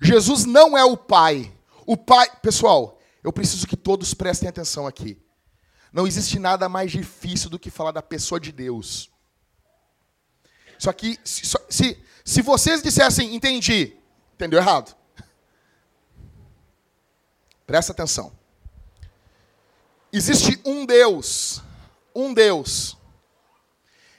[0.01, 1.51] Jesus não é o Pai.
[1.85, 5.21] O Pai, pessoal, eu preciso que todos prestem atenção aqui.
[5.91, 9.09] Não existe nada mais difícil do que falar da pessoa de Deus.
[10.77, 13.97] Só que, se, se, se vocês dissessem, entendi,
[14.33, 14.95] entendeu errado.
[17.65, 18.31] Presta atenção.
[20.11, 21.61] Existe um Deus,
[22.15, 22.97] um Deus.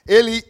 [0.06, 0.44] Ele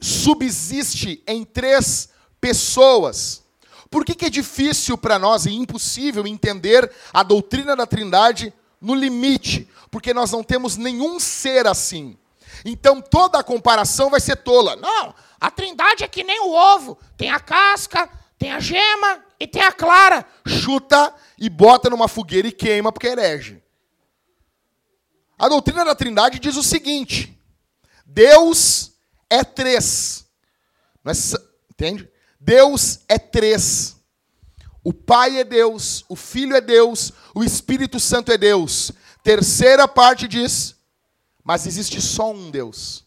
[0.00, 2.08] subsiste em três
[2.40, 3.44] pessoas.
[3.90, 8.94] Por que, que é difícil para nós e impossível entender a doutrina da Trindade no
[8.94, 9.68] limite?
[9.90, 12.18] Porque nós não temos nenhum ser assim.
[12.64, 14.76] Então toda a comparação vai ser tola.
[14.76, 19.46] Não, a Trindade é que nem o ovo: tem a casca, tem a gema e
[19.46, 20.26] tem a clara.
[20.46, 23.62] Chuta e bota numa fogueira e queima porque herege.
[25.38, 27.38] A doutrina da Trindade diz o seguinte:
[28.04, 28.92] Deus
[29.30, 30.26] é três.
[31.06, 31.10] É,
[31.70, 32.10] entende?
[32.40, 33.96] Deus é três.
[34.84, 38.92] O Pai é Deus, o Filho é Deus, o Espírito Santo é Deus.
[39.22, 40.76] Terceira parte diz:
[41.44, 43.06] mas existe só um Deus.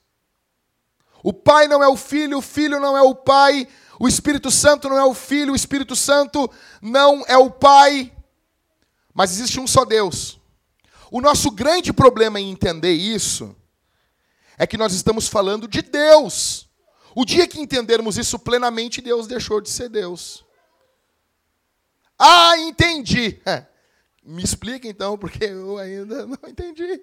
[1.23, 3.67] O Pai não é o Filho, o Filho não é o Pai,
[3.99, 6.49] o Espírito Santo não é o Filho, o Espírito Santo
[6.81, 8.11] não é o Pai.
[9.13, 10.39] Mas existe um só Deus.
[11.11, 13.55] O nosso grande problema em entender isso
[14.57, 16.67] é que nós estamos falando de Deus.
[17.13, 20.45] O dia que entendermos isso plenamente, Deus deixou de ser Deus.
[22.17, 23.41] Ah, entendi.
[24.23, 27.01] Me explica então, porque eu ainda não entendi.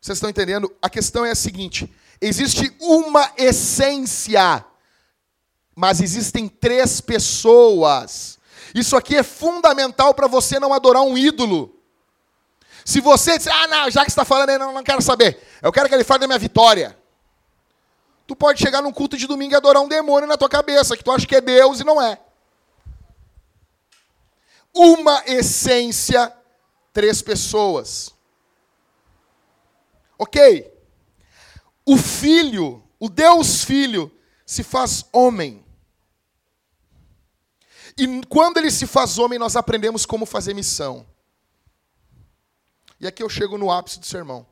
[0.00, 0.70] Vocês estão entendendo?
[0.82, 4.64] A questão é a seguinte: existe uma essência,
[5.74, 8.38] mas existem três pessoas.
[8.74, 11.78] Isso aqui é fundamental para você não adorar um ídolo.
[12.84, 15.40] Se você disser, ah, não, já que está falando aí, não, não quero saber.
[15.62, 16.98] Eu quero que ele fale da minha vitória.
[18.26, 21.04] Tu pode chegar num culto de domingo e adorar um demônio na tua cabeça, que
[21.04, 22.20] tu acha que é Deus e não é.
[24.74, 26.32] Uma essência,
[26.92, 28.14] três pessoas.
[30.18, 30.72] Ok.
[31.84, 34.10] O Filho, o Deus Filho,
[34.46, 35.64] se faz homem.
[37.98, 41.06] E quando ele se faz homem, nós aprendemos como fazer missão.
[43.00, 44.46] E aqui eu chego no ápice do sermão.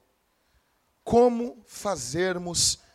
[1.05, 2.90] Como fazermos missão?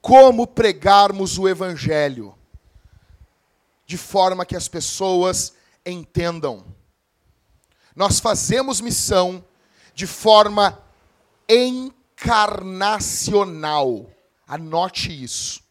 [0.00, 2.34] Como pregarmos o evangelho
[3.86, 6.64] de forma que as pessoas entendam?
[7.94, 9.44] Nós fazemos missão
[9.94, 10.82] de forma
[11.48, 14.10] encarnacional.
[14.46, 15.62] Anote isso.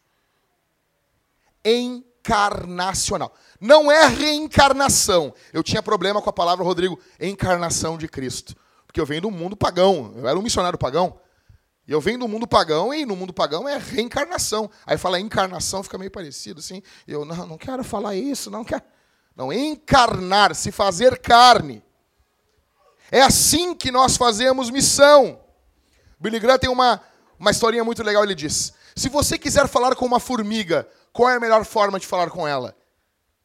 [1.64, 3.32] Encarnacional.
[3.60, 5.34] Não é reencarnação.
[5.52, 8.54] Eu tinha problema com a palavra, Rodrigo, encarnação de Cristo.
[8.86, 10.12] Porque eu venho do mundo pagão.
[10.16, 11.18] Eu era um missionário pagão.
[11.88, 14.70] E eu venho do mundo pagão, e no mundo pagão é reencarnação.
[14.84, 16.82] Aí fala encarnação, fica meio parecido assim.
[17.06, 18.82] Eu, não, não quero falar isso, não quero.
[19.34, 21.82] Não, encarnar, se fazer carne.
[23.10, 25.40] É assim que nós fazemos missão.
[26.20, 27.00] Billy Graham tem uma,
[27.38, 31.36] uma historinha muito legal, ele diz: Se você quiser falar com uma formiga, qual é
[31.36, 32.76] a melhor forma de falar com ela?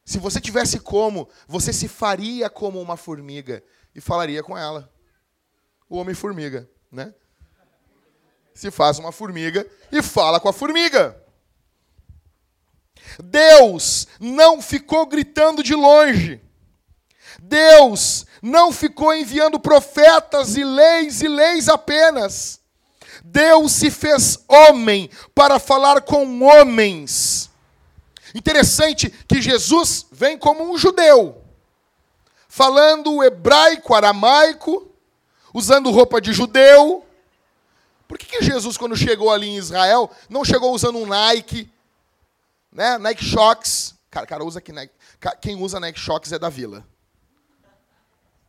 [0.03, 3.63] Se você tivesse como, você se faria como uma formiga
[3.95, 4.91] e falaria com ela.
[5.89, 7.13] O homem-formiga, né?
[8.53, 11.17] Se faz uma formiga e fala com a formiga.
[13.21, 16.41] Deus não ficou gritando de longe.
[17.41, 22.61] Deus não ficou enviando profetas e leis e leis apenas.
[23.23, 27.49] Deus se fez homem para falar com homens.
[28.35, 31.41] Interessante que Jesus vem como um judeu,
[32.47, 34.91] falando hebraico, aramaico,
[35.53, 37.02] usando roupa de judeu.
[38.07, 41.71] Por que, que Jesus, quando chegou ali em Israel, não chegou usando um Nike,
[42.71, 42.97] né?
[42.97, 43.95] Nike Shocks?
[44.09, 44.93] Cara, cara usa Nike.
[45.41, 46.85] Quem usa Nike Shocks é da vila.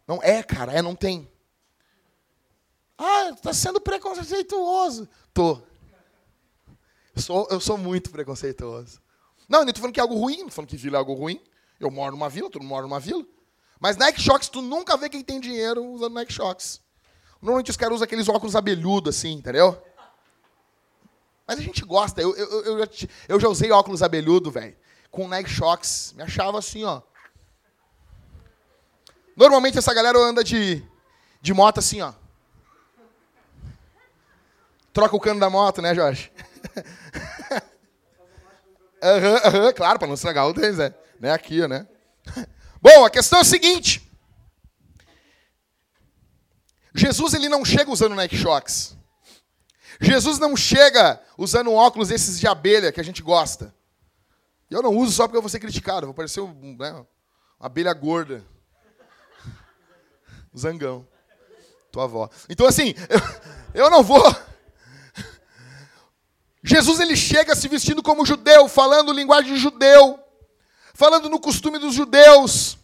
[0.06, 1.30] Não é, cara, é, não tem.
[2.98, 5.08] Ah, está sendo preconceituoso.
[5.32, 5.62] Tô.
[7.16, 9.00] Eu sou, eu sou muito preconceituoso.
[9.48, 10.98] Não, eu não estou falando que é algo ruim, não estou falando que vila é
[10.98, 11.40] algo ruim.
[11.78, 13.24] Eu moro numa vila, tu não mora numa vila.
[13.80, 16.80] Mas Nike Shocks, tu nunca vê quem tem dinheiro usando Nike Shocks.
[17.44, 19.78] Normalmente os caras usam aqueles óculos abelhudos assim, entendeu?
[21.46, 22.22] Mas a gente gosta.
[22.22, 22.88] Eu, eu, eu, eu,
[23.28, 24.74] eu já usei óculos abelhudo, velho,
[25.10, 26.14] com Nike Shocks.
[26.16, 27.02] Me achava assim, ó.
[29.36, 30.82] Normalmente essa galera anda de,
[31.42, 32.14] de moto assim, ó.
[34.90, 36.32] Troca o cano da moto, né, Jorge?
[39.02, 40.94] Aham, uhum, uhum, claro, para não estragar o tênis, né?
[41.20, 41.30] né?
[41.30, 41.86] Aqui, né?
[42.80, 44.03] Bom, a questão é a seguinte.
[46.94, 48.96] Jesus ele não chega usando Nike Shocks.
[50.00, 53.74] Jesus não chega usando um óculos esses de abelha que a gente gosta.
[54.70, 57.06] Eu não uso só porque eu vou ser criticado, vou parecer né, uma
[57.60, 58.44] abelha gorda.
[60.56, 61.06] Zangão.
[61.92, 62.28] Tua avó.
[62.48, 62.94] Então assim,
[63.74, 64.22] eu, eu não vou
[66.66, 70.18] Jesus ele chega se vestindo como judeu, falando linguagem judeu,
[70.94, 72.78] falando no costume dos judeus,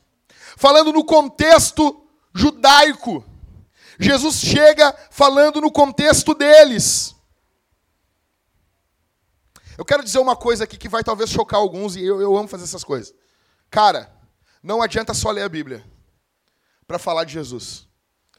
[0.55, 3.25] falando no contexto judaico.
[4.00, 7.14] Jesus chega falando no contexto deles.
[9.76, 12.48] Eu quero dizer uma coisa aqui que vai talvez chocar alguns, e eu, eu amo
[12.48, 13.14] fazer essas coisas.
[13.70, 14.10] Cara,
[14.62, 15.84] não adianta só ler a Bíblia
[16.86, 17.86] para falar de Jesus.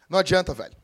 [0.09, 0.75] Não adianta, velho.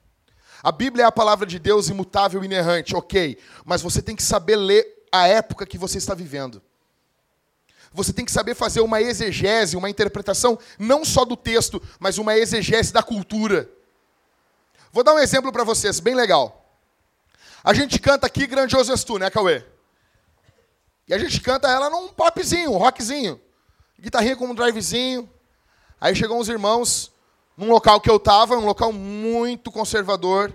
[0.62, 3.38] A Bíblia é a palavra de Deus imutável e inerrante, ok.
[3.66, 6.62] Mas você tem que saber ler a época que você está vivendo.
[7.94, 12.38] Você tem que saber fazer uma exegese, uma interpretação, não só do texto, mas uma
[12.38, 13.70] exegese da cultura.
[14.98, 16.76] Vou dar um exemplo para vocês, bem legal.
[17.64, 19.64] A gente canta aqui Grandioso És Tu, né, Cauê?
[21.08, 23.40] E a gente canta ela num popzinho, um rockzinho.
[24.00, 25.32] Guitarrinha com um drivezinho.
[26.02, 27.12] Aí chegou uns irmãos,
[27.56, 30.52] num local que eu estava, um local muito conservador.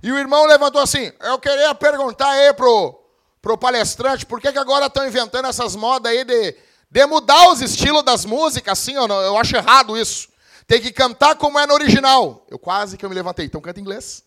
[0.00, 2.96] E o irmão levantou assim: Eu queria perguntar aí pro,
[3.42, 6.56] pro palestrante por que, que agora estão inventando essas modas aí de,
[6.88, 10.29] De mudar os estilos das músicas, assim, eu, não, eu acho errado isso.
[10.70, 12.46] Tem que cantar como é no original.
[12.48, 13.44] Eu quase que eu me levantei.
[13.44, 14.22] Então canta em inglês.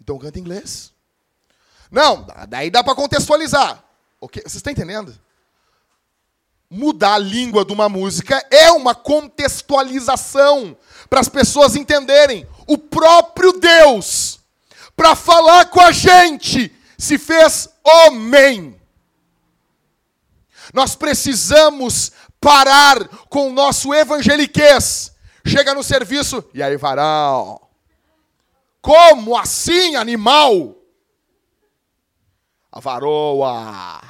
[0.00, 0.92] Então canta em inglês.
[1.90, 3.82] Não, daí dá para contextualizar.
[4.20, 4.40] Okay?
[4.44, 5.18] Vocês estão entendendo?
[6.70, 12.46] Mudar a língua de uma música é uma contextualização para as pessoas entenderem.
[12.68, 14.38] O próprio Deus,
[14.94, 18.80] para falar com a gente, se fez homem.
[20.72, 25.12] Nós precisamos parar com o nosso evangeliquez.
[25.46, 27.60] Chega no serviço, e aí, varão?
[28.80, 30.76] Como assim, animal?
[32.72, 34.00] A varoa.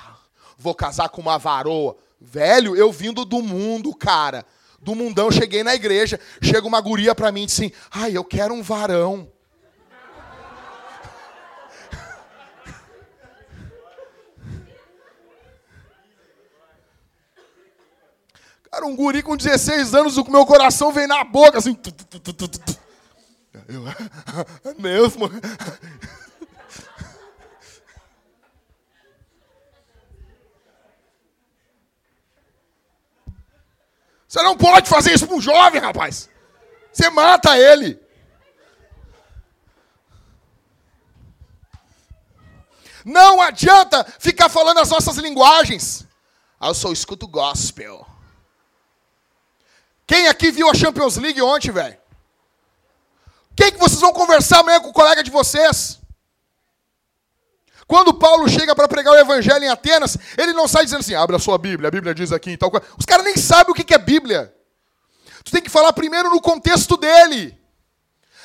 [0.57, 1.97] Vou casar com uma varoa.
[2.21, 4.45] Velho, eu vindo do mundo, cara.
[4.81, 6.21] Do mundão, cheguei na igreja.
[6.43, 9.31] Chega uma guria pra mim e diz assim: Ai, eu quero um varão.
[18.71, 21.77] Cara, um guri com 16 anos, o meu coração vem na boca, assim.
[23.69, 23.89] Eu,
[24.71, 25.29] é mesmo?
[34.29, 36.31] Você não pode fazer isso para um jovem, rapaz.
[36.93, 38.01] Você mata ele.
[43.05, 46.07] Não adianta ficar falando as nossas linguagens.
[46.61, 48.07] Ah, eu só escuto gospel.
[50.11, 51.97] Quem aqui viu a Champions League ontem, velho?
[53.55, 56.01] Quem que vocês vão conversar amanhã com o colega de vocês?
[57.87, 61.37] Quando Paulo chega para pregar o evangelho em Atenas, ele não sai dizendo assim: abre
[61.37, 62.73] a sua Bíblia, a Bíblia diz aqui e tal.
[62.99, 64.53] Os caras nem sabem o que é Bíblia.
[65.45, 67.57] Tu tem que falar primeiro no contexto dele.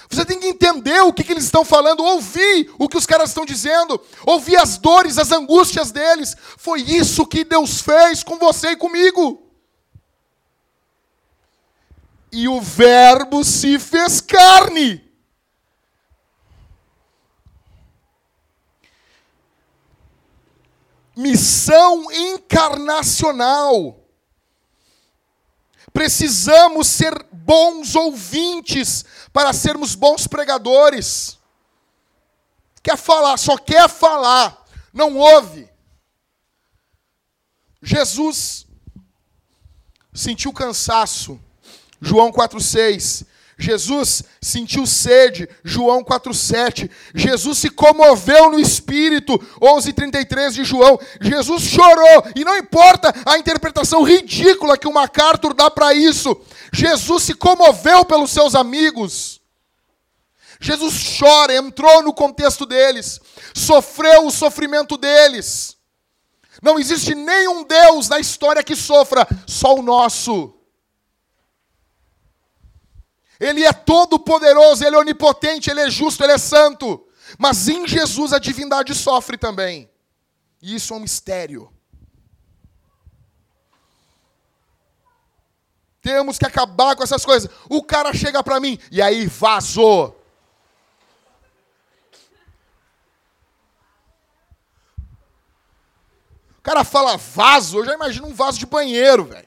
[0.07, 3.29] Você tem que entender o que, que, eles estão falando, ouvir o que os caras
[3.29, 6.37] estão dizendo, ouvir as dores, as angústias deles.
[6.57, 9.44] Foi isso que Deus fez com você e comigo.
[12.35, 15.05] E o Verbo se fez carne.
[21.15, 23.97] missão encarnacional.
[25.93, 31.39] Precisamos ser bons ouvintes para sermos bons pregadores.
[32.83, 35.69] Quer falar, só quer falar, não ouve.
[37.81, 38.67] Jesus
[40.13, 41.39] sentiu cansaço.
[42.01, 43.25] João 4,6.
[43.57, 46.89] Jesus sentiu sede, João 4,7.
[47.13, 50.99] Jesus se comoveu no espírito, 11,33 de João.
[51.21, 56.35] Jesus chorou, e não importa a interpretação ridícula que o MacArthur dá para isso.
[56.73, 59.39] Jesus se comoveu pelos seus amigos.
[60.59, 63.21] Jesus chora, entrou no contexto deles,
[63.53, 65.77] sofreu o sofrimento deles.
[66.61, 70.54] Não existe nenhum Deus na história que sofra, só o nosso.
[73.39, 77.05] Ele é todo poderoso, ele é onipotente, ele é justo, ele é santo.
[77.37, 79.89] Mas em Jesus a divindade sofre também.
[80.61, 81.71] E isso é um mistério.
[86.01, 87.49] Temos que acabar com essas coisas.
[87.67, 90.21] O cara chega para mim e aí vazou.
[96.59, 99.44] O cara fala vaso, eu já imagino um vaso de banheiro, velho.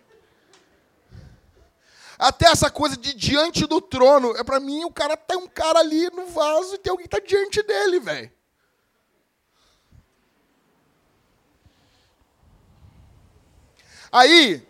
[2.18, 4.36] Até essa coisa de diante do trono.
[4.36, 7.16] É para mim, o cara tem um cara ali no vaso e tem alguém que
[7.16, 8.32] tá diante dele, velho.
[14.10, 14.66] Aí,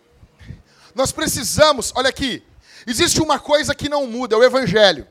[0.93, 2.43] nós precisamos, olha aqui,
[2.85, 5.07] existe uma coisa que não muda, é o evangelho.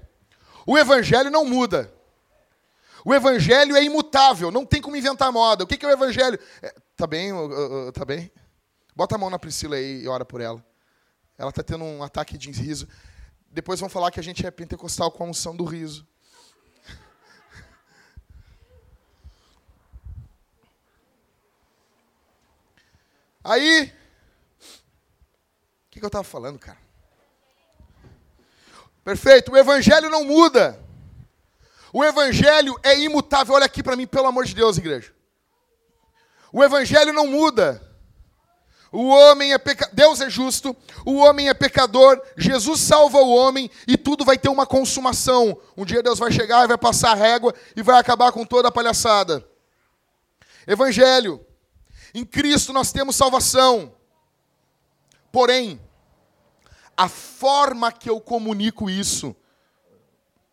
[0.67, 1.93] O evangelho não muda.
[3.05, 5.65] O evangelho é imutável, não tem como inventar moda.
[5.65, 6.39] O que é o evangelho?
[6.61, 7.33] É, tá bem,
[7.95, 8.31] tá bem?
[8.95, 10.63] Bota a mão na Priscila aí e ora por ela.
[11.39, 12.89] Ela está tendo um ataque de riso.
[13.49, 16.07] Depois vão falar que a gente é pentecostal com a unção do riso.
[23.45, 23.87] Aí, o
[25.91, 26.79] que, que eu estava falando, cara?
[29.05, 30.85] Perfeito, o evangelho não muda.
[31.93, 33.55] O evangelho é imutável.
[33.55, 35.15] Olha aqui para mim, pelo amor de Deus, igreja.
[36.53, 37.88] O evangelho não muda.
[38.91, 39.89] O homem é peca...
[39.93, 40.75] Deus é justo,
[41.05, 45.61] o homem é pecador, Jesus salva o homem e tudo vai ter uma consumação.
[45.77, 48.69] Um dia Deus vai chegar e vai passar a régua e vai acabar com toda
[48.69, 49.47] a palhaçada.
[50.67, 51.45] Evangelho.
[52.15, 53.95] Em Cristo nós temos salvação.
[55.31, 55.79] Porém,
[56.97, 59.37] a forma que eu comunico isso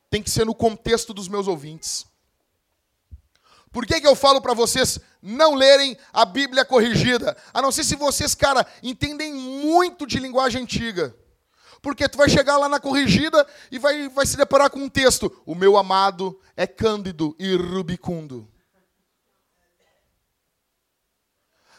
[0.10, 2.06] tem que ser no contexto dos meus ouvintes.
[3.76, 7.36] Por que, que eu falo para vocês não lerem a Bíblia corrigida?
[7.54, 11.14] A não ser se vocês, cara, entendem muito de linguagem antiga.
[11.82, 15.30] Porque tu vai chegar lá na corrigida e vai, vai se deparar com um texto.
[15.46, 18.50] O meu amado é cândido e rubicundo.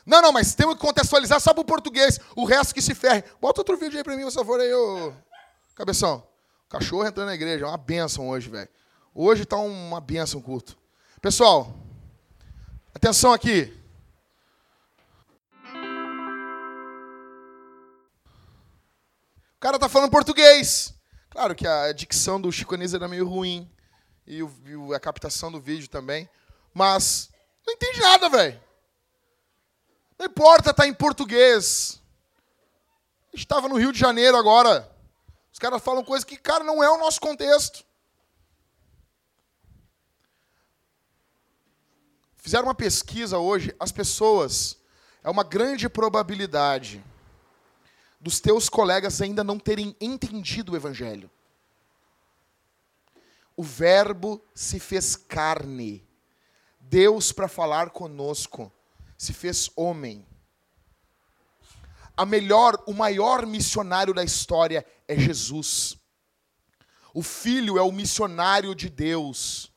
[0.05, 2.21] Não, não, mas temos que contextualizar só para o português.
[2.37, 3.25] O resto que se ferre.
[3.41, 5.15] Bota outro vídeo aí para mim, por favor, aí, ô...
[5.75, 6.29] Cabeção.
[6.67, 7.65] O cachorro entrando na igreja.
[7.65, 8.69] É uma benção hoje, velho.
[9.15, 10.77] Hoje está uma benção o culto.
[11.23, 11.86] Pessoal,
[12.97, 13.73] atenção aqui.
[19.55, 20.95] O cara está falando português.
[21.31, 23.71] Claro que a dicção do Chico Anísio era meio ruim.
[24.27, 24.41] E,
[24.95, 26.29] a captação do vídeo também.
[26.73, 27.31] Mas
[27.67, 28.61] não entende nada, velho.
[30.19, 32.01] Não importa tá em português.
[33.33, 34.91] Estava no Rio de Janeiro agora.
[35.53, 37.85] Os caras falam coisas que, cara, não é o nosso contexto.
[42.47, 44.79] Fizeram uma pesquisa hoje, as pessoas,
[45.25, 47.05] é uma grande probabilidade
[48.21, 51.29] dos teus colegas ainda não terem entendido o Evangelho.
[53.57, 56.07] O Verbo se fez carne,
[56.79, 58.73] Deus para falar conosco
[59.19, 60.25] se fez homem.
[62.17, 65.99] A melhor, o maior missionário da história é Jesus.
[67.13, 69.75] O Filho é o missionário de Deus.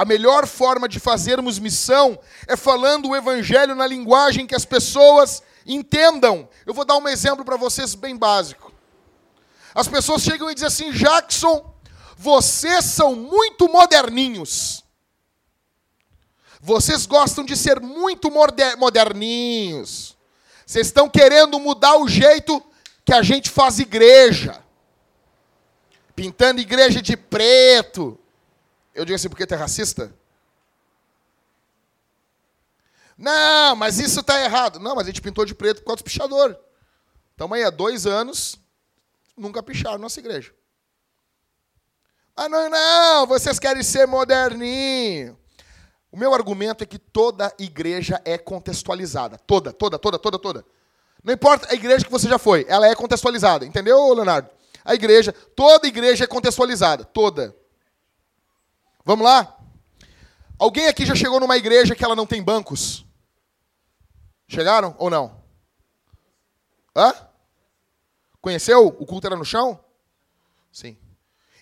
[0.00, 5.42] A melhor forma de fazermos missão é falando o Evangelho na linguagem que as pessoas
[5.66, 6.48] entendam.
[6.64, 8.72] Eu vou dar um exemplo para vocês bem básico.
[9.74, 11.74] As pessoas chegam e dizem assim: Jackson,
[12.16, 14.82] vocês são muito moderninhos.
[16.62, 20.16] Vocês gostam de ser muito moderninhos.
[20.64, 22.62] Vocês estão querendo mudar o jeito
[23.04, 24.64] que a gente faz igreja.
[26.16, 28.18] Pintando igreja de preto.
[28.94, 30.12] Eu digo assim, porque tu é racista?
[33.16, 34.80] Não, mas isso está errado.
[34.80, 36.58] Não, mas a gente pintou de preto por causa do pichador.
[37.32, 38.58] Estamos aí há dois anos,
[39.36, 40.52] nunca picharam nossa igreja.
[42.36, 45.38] Ah, não, não, vocês querem ser moderninho.
[46.10, 49.38] O meu argumento é que toda igreja é contextualizada.
[49.38, 50.64] Toda, toda, toda, toda, toda.
[51.22, 53.66] Não importa a igreja que você já foi, ela é contextualizada.
[53.66, 54.48] Entendeu, Leonardo?
[54.82, 57.04] A igreja, toda igreja é contextualizada.
[57.04, 57.54] Toda.
[59.10, 59.58] Vamos lá?
[60.56, 63.04] Alguém aqui já chegou numa igreja que ela não tem bancos?
[64.46, 65.42] Chegaram ou não?
[66.94, 67.12] Hã?
[68.40, 68.86] Conheceu?
[68.86, 69.84] O culto era no chão?
[70.70, 70.96] Sim.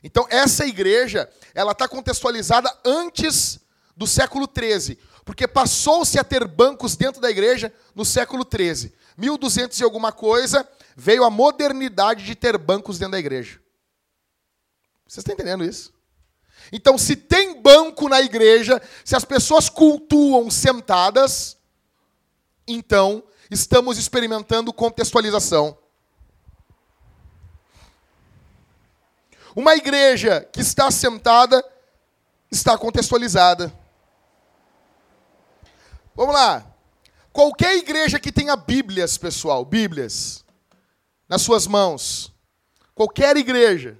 [0.02, 3.58] Então, essa igreja, ela está contextualizada antes
[3.96, 8.92] do século XIII, porque passou-se a ter bancos dentro da igreja no século XIII.
[9.16, 13.58] 1200 e alguma coisa, veio a modernidade de ter bancos dentro da igreja.
[15.06, 15.96] Vocês estão entendendo isso?
[16.72, 21.56] Então, se tem banco na igreja, se as pessoas cultuam sentadas,
[22.66, 25.78] então estamos experimentando contextualização.
[29.56, 31.64] Uma igreja que está sentada
[32.50, 33.72] está contextualizada.
[36.14, 36.64] Vamos lá.
[37.32, 40.44] Qualquer igreja que tenha Bíblias, pessoal, Bíblias,
[41.28, 42.32] nas suas mãos,
[42.94, 43.98] qualquer igreja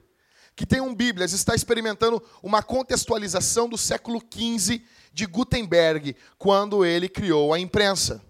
[0.58, 4.82] que tenha um Bíblias está experimentando uma contextualização do século XV
[5.12, 8.20] de Gutenberg, quando ele criou a imprensa.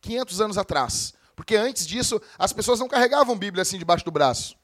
[0.00, 1.14] 500 anos atrás.
[1.34, 4.54] Porque antes disso, as pessoas não carregavam Bíblia assim debaixo do braço.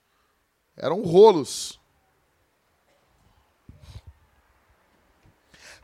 [0.76, 1.80] Eram rolos.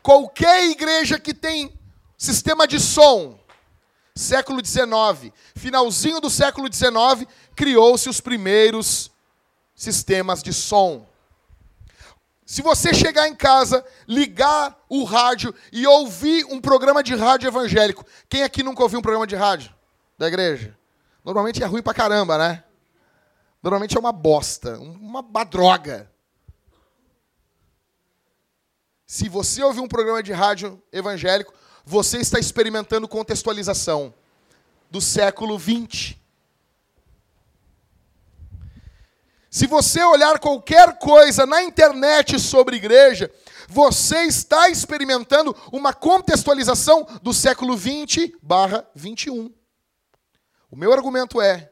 [0.01, 1.77] Qualquer igreja que tem
[2.17, 3.37] sistema de som,
[4.15, 9.13] século XIX, finalzinho do século XIX, criou-se os primeiros
[9.75, 11.07] sistemas de som.
[12.47, 18.05] Se você chegar em casa, ligar o rádio e ouvir um programa de rádio evangélico,
[18.29, 19.75] quem aqui nunca ouviu um programa de rádio
[20.19, 20.77] da igreja?
[21.25, 22.63] Normalmente é ruim pra caramba, né?
[23.63, 26.11] Normalmente é uma bosta, uma, uma droga.
[29.07, 31.55] Se você ouvir um programa de rádio evangélico,
[31.85, 34.13] você está experimentando contextualização
[34.91, 36.23] do século 20.
[39.55, 43.31] Se você olhar qualquer coisa na internet sobre igreja,
[43.69, 49.55] você está experimentando uma contextualização do século 20 barra 21.
[50.69, 51.71] O meu argumento é,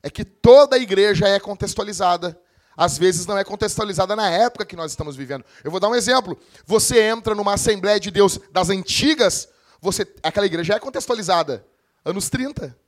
[0.00, 2.40] é que toda igreja é contextualizada
[2.76, 5.44] às vezes não é contextualizada na época que nós estamos vivendo.
[5.64, 6.38] Eu vou dar um exemplo.
[6.64, 9.48] Você entra numa Assembleia de Deus das antigas,
[9.80, 11.66] você, aquela igreja é contextualizada.
[12.04, 12.83] Anos 30.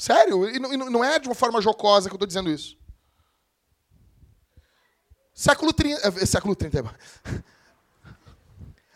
[0.00, 2.74] Sério, e não é de uma forma jocosa que eu estou dizendo isso.
[5.34, 6.08] Século 30.
[6.08, 6.82] Eh, século 30 é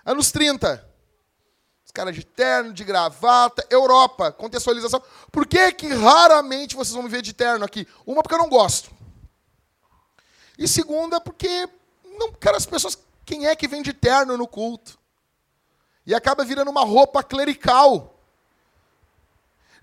[0.03, 0.83] Anos 30.
[1.85, 5.03] Os caras de terno, de gravata, Europa, contextualização.
[5.31, 7.87] Por que, que raramente vocês vão me ver de terno aqui?
[8.07, 8.91] Uma, porque eu não gosto.
[10.57, 11.69] E segunda, porque,
[12.19, 12.97] não, cara, as pessoas.
[13.27, 14.99] Quem é que vem de terno no culto?
[16.07, 18.14] E acaba virando uma roupa clerical.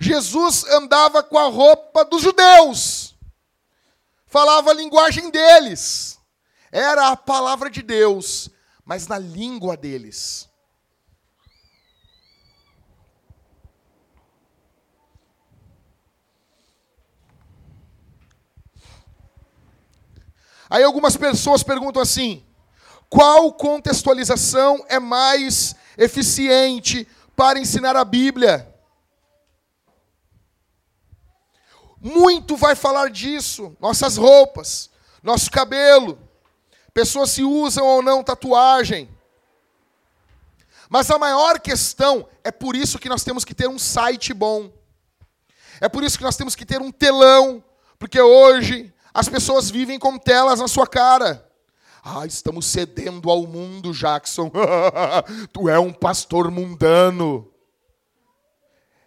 [0.02, 3.16] Jesus andava com a roupa dos judeus,
[4.26, 6.20] falava a linguagem deles,
[6.72, 8.50] era a palavra de Deus,
[8.84, 10.50] mas na língua deles.
[20.68, 22.44] Aí algumas pessoas perguntam assim:
[23.08, 28.71] qual contextualização é mais eficiente para ensinar a Bíblia?
[32.02, 34.90] Muito vai falar disso, nossas roupas,
[35.22, 36.18] nosso cabelo,
[36.94, 39.08] pessoas se usam ou não tatuagem.
[40.90, 44.72] Mas a maior questão é por isso que nós temos que ter um site bom.
[45.80, 47.64] É por isso que nós temos que ter um telão,
[48.00, 51.48] porque hoje as pessoas vivem com telas na sua cara.
[52.04, 54.52] Ah, estamos cedendo ao mundo, Jackson.
[55.54, 57.51] tu é um pastor mundano.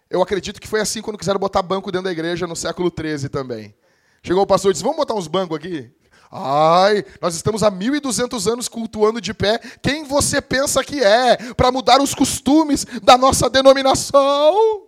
[0.09, 3.29] Eu acredito que foi assim quando quiseram botar banco dentro da igreja no século XIII
[3.29, 3.75] também.
[4.23, 5.91] Chegou o pastor e disse: Vamos botar uns bancos aqui?
[6.31, 9.59] Ai, nós estamos há 1.200 anos cultuando de pé.
[9.81, 14.83] Quem você pensa que é para mudar os costumes da nossa denominação?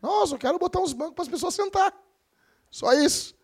[0.00, 1.92] Nossa, eu quero botar uns bancos para as pessoas sentar.
[2.70, 3.34] Só isso.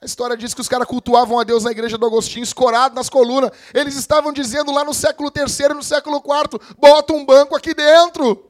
[0.00, 3.08] A história diz que os caras cultuavam a Deus na igreja do Agostinho, escorado nas
[3.08, 3.50] colunas.
[3.72, 8.49] Eles estavam dizendo lá no século III no século IV: bota um banco aqui dentro.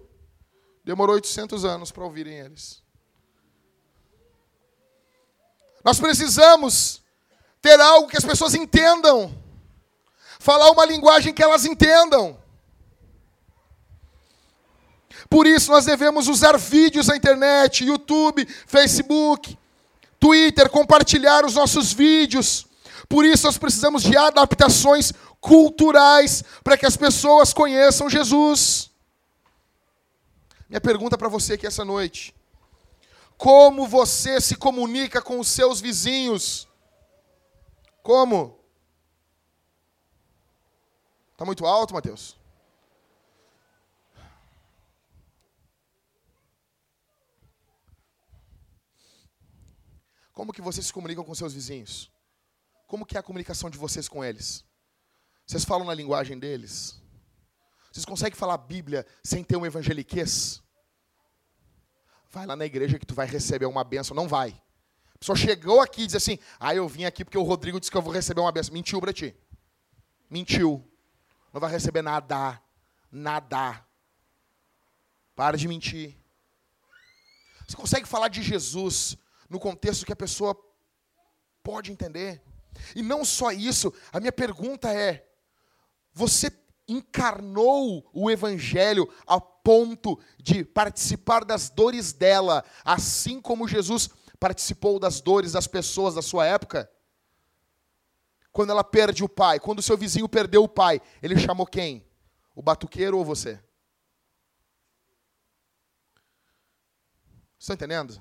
[0.85, 2.83] Demorou 800 anos para ouvirem eles.
[5.85, 7.03] Nós precisamos
[7.61, 9.35] ter algo que as pessoas entendam,
[10.39, 12.39] falar uma linguagem que elas entendam.
[15.29, 19.57] Por isso, nós devemos usar vídeos na internet, YouTube, Facebook,
[20.19, 22.67] Twitter, compartilhar os nossos vídeos.
[23.09, 28.90] Por isso nós precisamos de adaptações culturais para que as pessoas conheçam Jesus.
[30.71, 32.33] Minha pergunta para você aqui essa noite:
[33.37, 36.69] como você se comunica com os seus vizinhos?
[38.05, 38.57] Como?
[41.33, 42.39] Está muito alto, Mateus?
[50.33, 52.13] Como que vocês se comunicam com seus vizinhos?
[52.87, 54.65] Como que é a comunicação de vocês com eles?
[55.45, 57.03] Vocês falam na linguagem deles?
[57.91, 60.63] Vocês conseguem falar Bíblia sem ter um evangeliquez?
[62.31, 64.15] Vai lá na igreja que tu vai receber uma benção.
[64.15, 64.51] Não vai.
[65.15, 67.91] A pessoa chegou aqui e diz assim: Ah, eu vim aqui porque o Rodrigo disse
[67.91, 68.73] que eu vou receber uma benção.
[68.73, 69.37] Mentiu para ti.
[70.31, 70.89] Mentiu.
[71.53, 72.63] Não vai receber nada.
[73.11, 73.85] Nada.
[75.35, 76.17] Para de mentir.
[77.67, 79.17] Você consegue falar de Jesus
[79.49, 80.57] no contexto que a pessoa
[81.63, 82.41] pode entender.
[82.95, 85.29] E não só isso, a minha pergunta é:
[86.13, 86.51] você
[86.91, 95.21] encarnou o Evangelho a ponto de participar das dores dela, assim como Jesus participou das
[95.21, 96.91] dores das pessoas da sua época?
[98.51, 102.05] Quando ela perde o pai, quando o seu vizinho perdeu o pai, ele chamou quem?
[102.55, 103.61] O batuqueiro ou você?
[107.59, 108.21] Estão entendendo?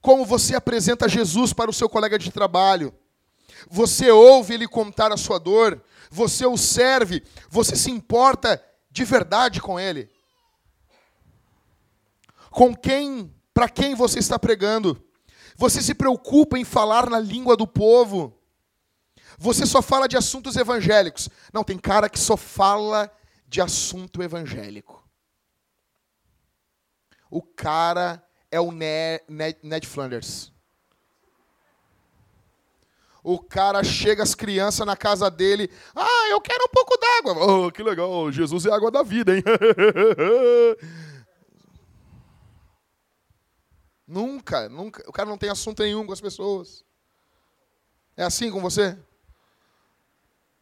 [0.00, 2.94] Como você apresenta Jesus para o seu colega de trabalho.
[3.68, 9.60] Você ouve ele contar a sua dor, você o serve, você se importa de verdade
[9.60, 10.10] com ele.
[12.50, 15.02] Com quem, para quem você está pregando?
[15.56, 18.36] Você se preocupa em falar na língua do povo?
[19.38, 21.28] Você só fala de assuntos evangélicos.
[21.52, 23.10] Não, tem cara que só fala
[23.46, 25.08] de assunto evangélico.
[27.30, 29.22] O cara é o Ned,
[29.62, 30.52] Ned Flanders.
[33.22, 35.70] O cara chega as crianças na casa dele.
[35.94, 37.44] Ah, eu quero um pouco d'água.
[37.44, 38.32] Oh, que legal.
[38.32, 39.44] Jesus é água da vida, hein?
[44.08, 45.04] nunca, nunca.
[45.06, 46.82] O cara não tem assunto nenhum com as pessoas.
[48.16, 48.96] É assim com você?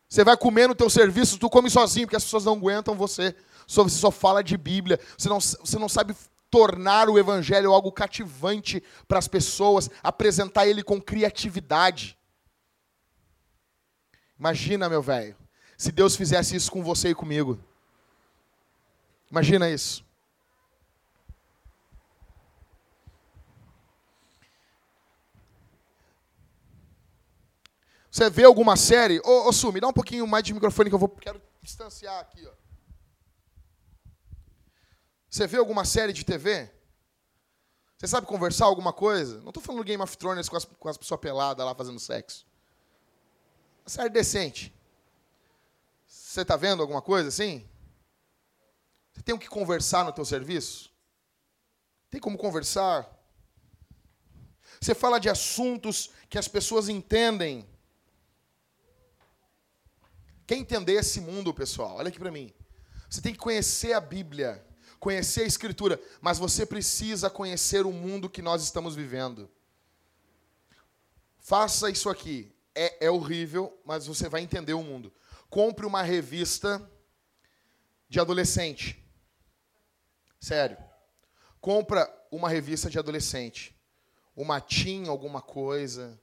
[0.08, 3.36] Você vai comer no teu serviço, tu come sozinho, porque as pessoas não aguentam você.
[3.66, 4.98] Você só fala de Bíblia.
[5.16, 6.16] Você não, você não sabe
[6.50, 12.17] tornar o evangelho algo cativante para as pessoas, apresentar ele com criatividade.
[14.38, 15.36] Imagina, meu velho,
[15.76, 17.58] se Deus fizesse isso com você e comigo.
[19.30, 20.06] Imagina isso.
[28.10, 29.20] Você vê alguma série?
[29.24, 32.18] Ô, ô Su, me dá um pouquinho mais de microfone que eu vou quero distanciar
[32.18, 32.52] aqui, ó.
[35.30, 36.70] Você vê alguma série de TV?
[37.96, 39.40] Você sabe conversar alguma coisa?
[39.42, 42.47] Não estou falando Game of Thrones com as, com as pessoas peladas lá fazendo sexo.
[43.88, 44.70] Uma série decente.
[46.06, 47.66] Você está vendo alguma coisa assim?
[49.14, 50.92] Você tem o que conversar no teu serviço?
[52.10, 53.10] Tem como conversar?
[54.78, 57.66] Você fala de assuntos que as pessoas entendem.
[60.46, 61.96] Quer entender esse mundo, pessoal?
[61.96, 62.52] Olha aqui para mim.
[63.08, 64.62] Você tem que conhecer a Bíblia,
[65.00, 69.50] conhecer a Escritura, mas você precisa conhecer o mundo que nós estamos vivendo.
[71.38, 72.54] Faça isso aqui.
[72.80, 75.12] É, é horrível, mas você vai entender o mundo.
[75.50, 76.80] Compre uma revista
[78.08, 79.04] de adolescente.
[80.38, 80.78] Sério.
[81.60, 83.76] Compra uma revista de adolescente.
[84.36, 86.20] Uma teen, alguma coisa.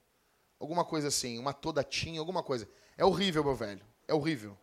[0.58, 1.38] Alguma coisa assim.
[1.38, 2.70] Uma toda teen, alguma coisa.
[2.98, 3.86] É horrível, meu velho.
[4.08, 4.58] É horrível.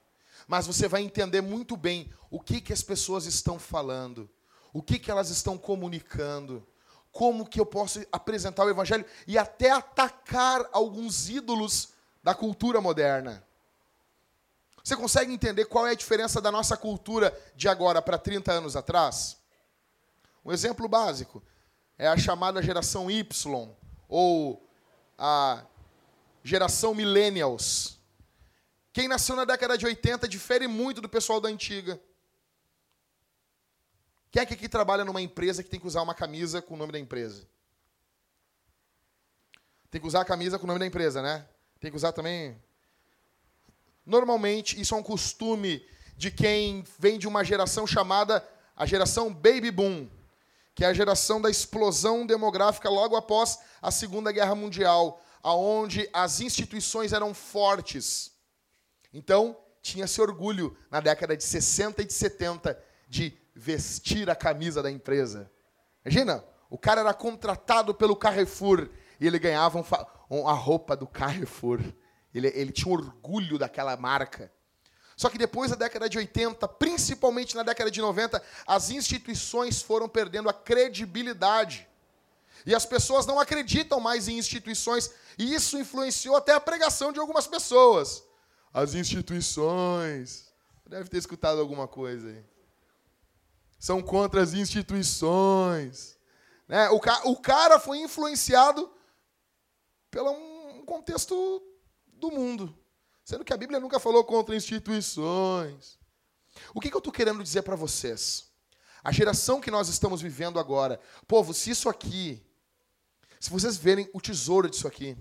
[0.48, 4.30] Mas você vai entender muito bem o que, que as pessoas estão falando,
[4.72, 6.66] o que, que elas estão comunicando,
[7.12, 11.90] como que eu posso apresentar o Evangelho e até atacar alguns ídolos
[12.22, 13.46] da cultura moderna.
[14.82, 18.74] Você consegue entender qual é a diferença da nossa cultura de agora para 30 anos
[18.74, 19.36] atrás?
[20.44, 21.42] Um exemplo básico
[21.96, 23.76] é a chamada geração Y,
[24.08, 24.68] ou
[25.16, 25.64] a
[26.42, 27.98] geração Millennials.
[28.92, 32.00] Quem nasceu na década de 80 difere muito do pessoal da antiga.
[34.32, 36.76] Quem é que aqui trabalha numa empresa que tem que usar uma camisa com o
[36.76, 37.46] nome da empresa?
[39.88, 41.46] Tem que usar a camisa com o nome da empresa, né?
[41.78, 42.60] Tem que usar também.
[44.04, 49.70] Normalmente, isso é um costume de quem vem de uma geração chamada a geração Baby
[49.70, 50.08] Boom,
[50.74, 56.40] que é a geração da explosão demográfica logo após a Segunda Guerra Mundial, aonde as
[56.40, 58.32] instituições eram fortes
[59.12, 64.90] então, tinha-se orgulho na década de 60 e de 70 de vestir a camisa da
[64.90, 65.48] empresa.
[66.04, 68.88] Imagina, o cara era contratado pelo Carrefour
[69.20, 69.84] e ele ganhava um,
[70.28, 71.80] um, a roupa do Carrefour.
[72.34, 74.52] Ele, ele tinha orgulho daquela marca.
[75.16, 80.08] Só que depois da década de 80, principalmente na década de 90, as instituições foram
[80.08, 81.86] perdendo a credibilidade.
[82.66, 87.20] E as pessoas não acreditam mais em instituições, e isso influenciou até a pregação de
[87.20, 88.24] algumas pessoas.
[88.74, 90.52] As instituições.
[90.84, 92.51] Deve ter escutado alguma coisa aí.
[93.82, 96.16] São contra as instituições.
[96.68, 96.88] Né?
[96.90, 98.88] O, ca o cara foi influenciado
[100.08, 101.60] pelo um contexto
[102.06, 102.78] do mundo.
[103.24, 105.98] Sendo que a Bíblia nunca falou contra instituições.
[106.72, 108.52] O que, que eu estou querendo dizer para vocês?
[109.02, 111.00] A geração que nós estamos vivendo agora.
[111.26, 112.40] Povo, se isso aqui.
[113.40, 115.18] Se vocês verem o tesouro disso aqui.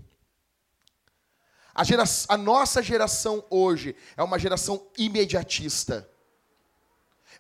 [1.74, 6.11] A, gera, a nossa geração hoje é uma geração imediatista.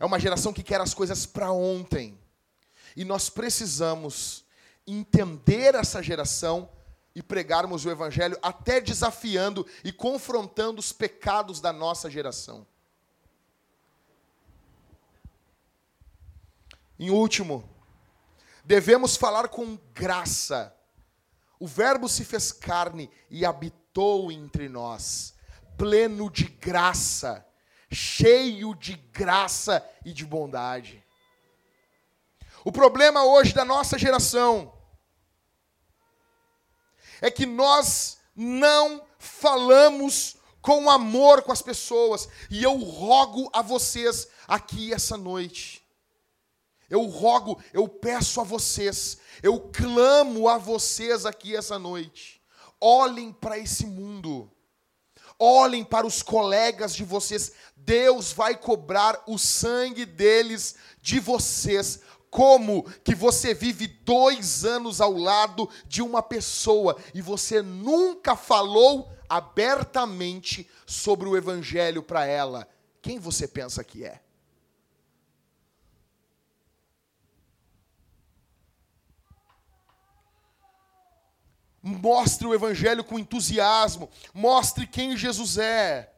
[0.02, 2.20] É uma geração que quer as coisas para ontem.
[2.96, 4.44] E nós precisamos
[4.88, 6.68] entender essa geração
[7.14, 12.66] e pregarmos o Evangelho, até desafiando e confrontando os pecados da nossa geração.
[16.98, 17.70] Em último,
[18.66, 20.76] devemos falar com graça.
[21.60, 25.36] O Verbo se fez carne e habitou entre nós,
[25.78, 27.46] pleno de graça,
[27.92, 31.04] cheio de graça e de bondade.
[32.64, 34.74] O problema hoje da nossa geração
[37.20, 44.28] é que nós não falamos com amor com as pessoas, e eu rogo a vocês
[44.48, 45.84] aqui essa noite.
[46.88, 52.42] Eu rogo, eu peço a vocês, eu clamo a vocês aqui essa noite
[52.84, 54.52] Olhem para esse mundo.
[55.44, 57.54] Olhem para os colegas de vocês.
[57.76, 62.00] Deus vai cobrar o sangue deles de vocês.
[62.30, 69.12] Como que você vive dois anos ao lado de uma pessoa e você nunca falou
[69.28, 72.68] abertamente sobre o Evangelho para ela?
[73.02, 74.22] Quem você pensa que é?
[81.82, 84.10] Mostre o Evangelho com entusiasmo.
[84.34, 86.14] Mostre quem Jesus é.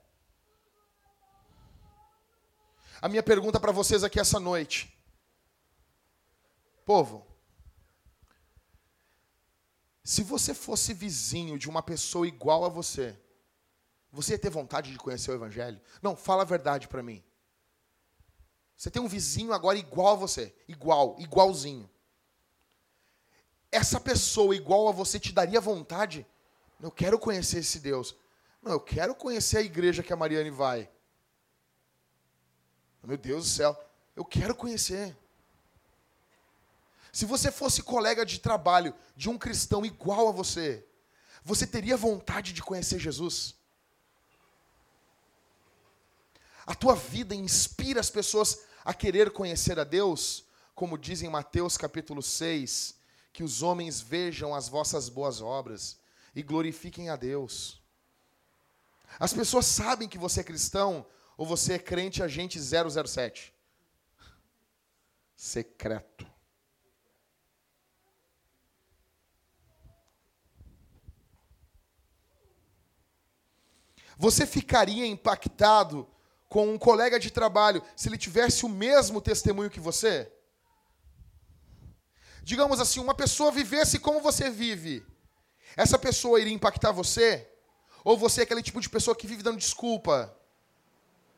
[3.01, 4.97] A minha pergunta para vocês aqui essa noite.
[6.86, 7.26] Povo,
[10.03, 13.18] se você fosse vizinho de uma pessoa igual a você,
[14.11, 15.82] você ia ter vontade de conhecer o Evangelho?
[16.01, 17.24] Não, fala a verdade para mim.
[18.76, 21.89] Você tem um vizinho agora igual a você, igual, igualzinho
[23.74, 26.26] essa pessoa igual a você te daria vontade?
[26.80, 28.15] Eu quero conhecer esse Deus.
[28.61, 30.89] Não, eu quero conhecer a igreja que a Mariane vai.
[33.03, 33.78] Meu Deus do céu,
[34.15, 35.17] eu quero conhecer.
[37.11, 40.86] Se você fosse colega de trabalho de um cristão igual a você,
[41.43, 43.55] você teria vontade de conhecer Jesus?
[46.65, 50.45] A tua vida inspira as pessoas a querer conhecer a Deus?
[50.74, 52.95] Como diz em Mateus capítulo 6,
[53.34, 55.99] que os homens vejam as vossas boas obras
[56.36, 57.81] e glorifiquem a Deus.
[59.19, 61.05] As pessoas sabem que você é cristão
[61.36, 63.53] ou você é crente agente 007?
[65.36, 66.31] Secreto.
[74.17, 76.07] Você ficaria impactado
[76.47, 80.31] com um colega de trabalho se ele tivesse o mesmo testemunho que você?
[82.43, 85.05] Digamos assim, uma pessoa vivesse como você vive.
[85.77, 87.49] Essa pessoa iria impactar você?
[88.03, 90.37] Ou você é aquele tipo de pessoa que vive dando desculpa?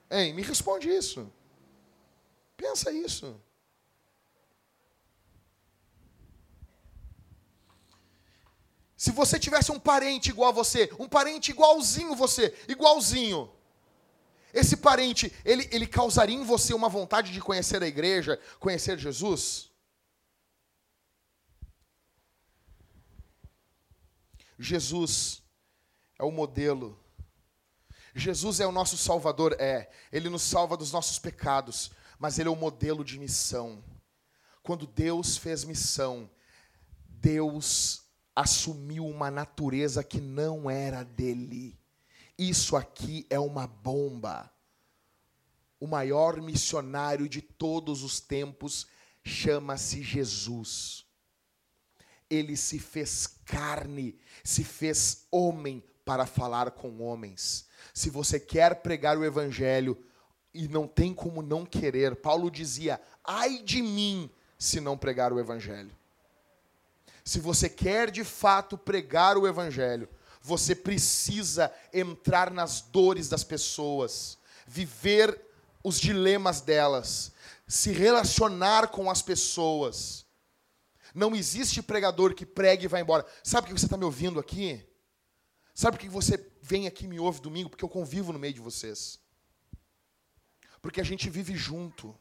[0.10, 1.32] Hein, me responde isso.
[2.58, 3.40] Pensa isso.
[8.98, 13.52] Se você tivesse um parente igual a você, um parente igualzinho você, igualzinho,
[14.52, 19.70] esse parente, ele, ele causaria em você uma vontade de conhecer a igreja, conhecer Jesus?
[24.58, 25.44] Jesus
[26.20, 27.00] é o modelo.
[28.16, 29.92] Jesus é o nosso Salvador, é.
[30.12, 33.84] Ele nos salva dos nossos pecados, mas Ele é o modelo de missão.
[34.64, 36.30] Quando Deus fez missão,
[37.08, 38.04] Deus
[38.36, 41.80] assumiu uma natureza que não era dele.
[42.38, 44.52] Isso aqui é uma bomba.
[45.80, 48.88] O maior missionário de todos os tempos
[49.24, 51.05] chama-se Jesus.
[52.30, 57.66] Ele se fez carne, se fez homem para falar com homens.
[57.94, 59.98] Se você quer pregar o evangelho
[60.54, 65.40] e não tem como não querer, Paulo dizia: ai de mim se não pregar o
[65.40, 65.96] evangelho.
[67.24, 70.08] Se você quer de fato pregar o evangelho,
[70.42, 75.42] você precisa entrar nas dores das pessoas, viver
[75.84, 77.32] os dilemas delas,
[77.68, 80.25] se relacionar com as pessoas.
[81.16, 83.26] Não existe pregador que pregue e vai embora.
[83.42, 84.86] Sabe por que você está me ouvindo aqui?
[85.74, 87.70] Sabe por que você vem aqui e me ouve domingo?
[87.70, 89.18] Porque eu convivo no meio de vocês.
[90.82, 92.14] Porque a gente vive junto.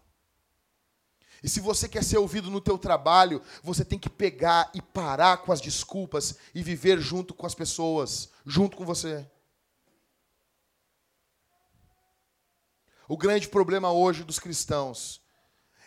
[1.43, 5.39] E se você quer ser ouvido no teu trabalho, você tem que pegar e parar
[5.39, 9.29] com as desculpas e viver junto com as pessoas, junto com você.
[13.09, 15.24] O grande problema hoje dos cristãos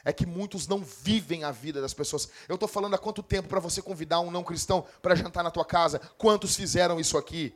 [0.08, 2.30] é que muitos não vivem a vida das pessoas.
[2.48, 5.52] Eu estou falando há quanto tempo para você convidar um não cristão para jantar na
[5.52, 6.00] tua casa?
[6.18, 7.54] Quantos fizeram isso aqui?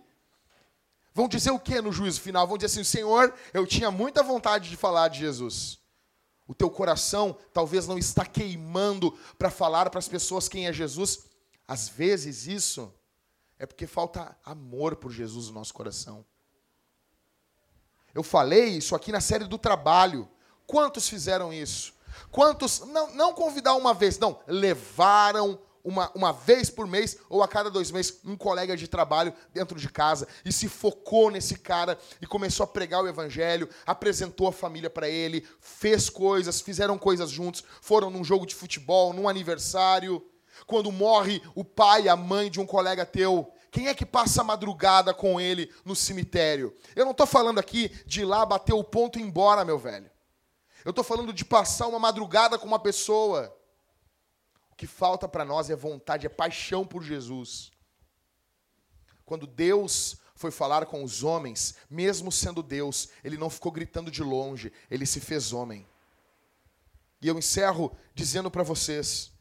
[1.13, 2.45] Vão dizer o que no juízo final?
[2.45, 5.79] Vão dizer assim: Senhor, eu tinha muita vontade de falar de Jesus.
[6.45, 11.23] O teu coração talvez não está queimando para falar para as pessoas quem é Jesus.
[11.65, 12.93] Às vezes isso
[13.57, 16.25] é porque falta amor por Jesus no nosso coração.
[18.13, 20.27] Eu falei isso aqui na série do trabalho.
[20.67, 22.00] Quantos fizeram isso?
[22.29, 27.47] Quantos, não, não convidar uma vez, não, levaram uma, uma vez por mês ou a
[27.47, 31.97] cada dois meses um colega de trabalho dentro de casa e se focou nesse cara
[32.21, 37.29] e começou a pregar o evangelho, apresentou a família para ele, fez coisas, fizeram coisas
[37.29, 40.25] juntos, foram num jogo de futebol, num aniversário.
[40.67, 44.43] Quando morre o pai, a mãe de um colega teu, quem é que passa a
[44.43, 46.75] madrugada com ele no cemitério?
[46.95, 49.79] Eu não estou falando aqui de ir lá bater o ponto e ir embora, meu
[49.79, 50.10] velho.
[50.83, 53.55] Eu estou falando de passar uma madrugada com uma pessoa
[54.75, 57.71] que falta para nós é vontade, é paixão por Jesus.
[59.23, 64.23] Quando Deus foi falar com os homens, mesmo sendo Deus, ele não ficou gritando de
[64.23, 65.87] longe, ele se fez homem.
[67.21, 69.31] E eu encerro dizendo para vocês,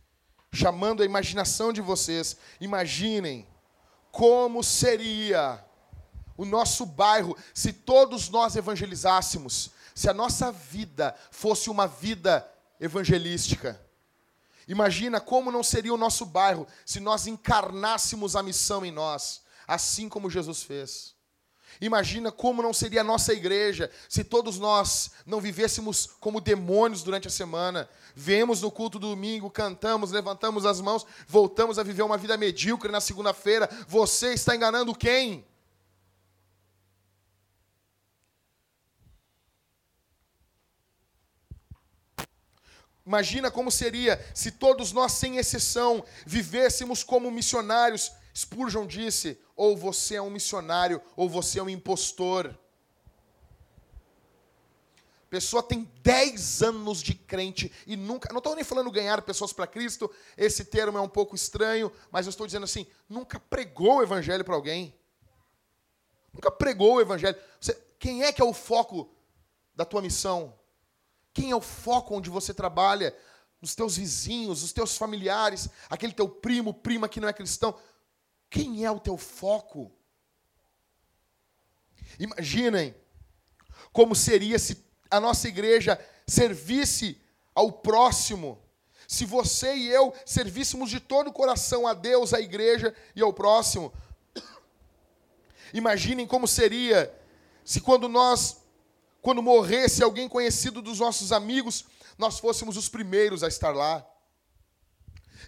[0.52, 3.48] chamando a imaginação de vocês, imaginem
[4.12, 5.64] como seria
[6.36, 12.48] o nosso bairro se todos nós evangelizássemos, se a nossa vida fosse uma vida
[12.80, 13.80] evangelística.
[14.66, 20.08] Imagina como não seria o nosso bairro se nós encarnássemos a missão em nós, assim
[20.08, 21.14] como Jesus fez.
[21.80, 27.28] Imagina como não seria a nossa igreja se todos nós não vivêssemos como demônios durante
[27.28, 27.88] a semana.
[28.14, 32.92] Vemos no culto do domingo, cantamos, levantamos as mãos, voltamos a viver uma vida medíocre
[32.92, 33.68] na segunda-feira.
[33.88, 35.44] Você está enganando quem?
[43.10, 50.14] Imagina como seria se todos nós, sem exceção, vivêssemos como missionários Spurgeon disse: ou você
[50.14, 52.56] é um missionário, ou você é um impostor.
[55.28, 58.28] Pessoa tem 10 anos de crente e nunca.
[58.30, 62.26] Não estou nem falando ganhar pessoas para Cristo, esse termo é um pouco estranho, mas
[62.26, 64.94] eu estou dizendo assim: nunca pregou o evangelho para alguém.
[66.32, 67.36] Nunca pregou o evangelho.
[67.60, 69.12] Você, quem é que é o foco
[69.74, 70.59] da tua missão?
[71.32, 73.16] Quem é o foco onde você trabalha?
[73.60, 77.78] Nos teus vizinhos, os teus familiares, aquele teu primo, prima que não é cristão.
[78.48, 79.92] Quem é o teu foco?
[82.18, 82.94] Imaginem
[83.92, 87.20] como seria se a nossa igreja servisse
[87.54, 88.62] ao próximo,
[89.06, 93.32] se você e eu servíssemos de todo o coração a Deus, à igreja e ao
[93.32, 93.92] próximo.
[95.74, 97.12] Imaginem como seria
[97.64, 98.59] se quando nós,
[99.22, 101.84] quando morresse alguém conhecido dos nossos amigos,
[102.18, 104.06] nós fôssemos os primeiros a estar lá.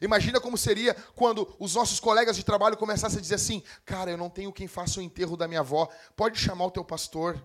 [0.00, 4.16] Imagina como seria quando os nossos colegas de trabalho começassem a dizer assim: Cara, eu
[4.16, 7.42] não tenho quem faça o enterro da minha avó, pode chamar o teu pastor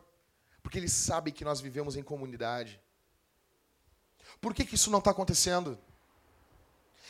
[0.67, 2.77] porque eles sabem que nós vivemos em comunidade.
[4.41, 5.79] Por que, que isso não está acontecendo?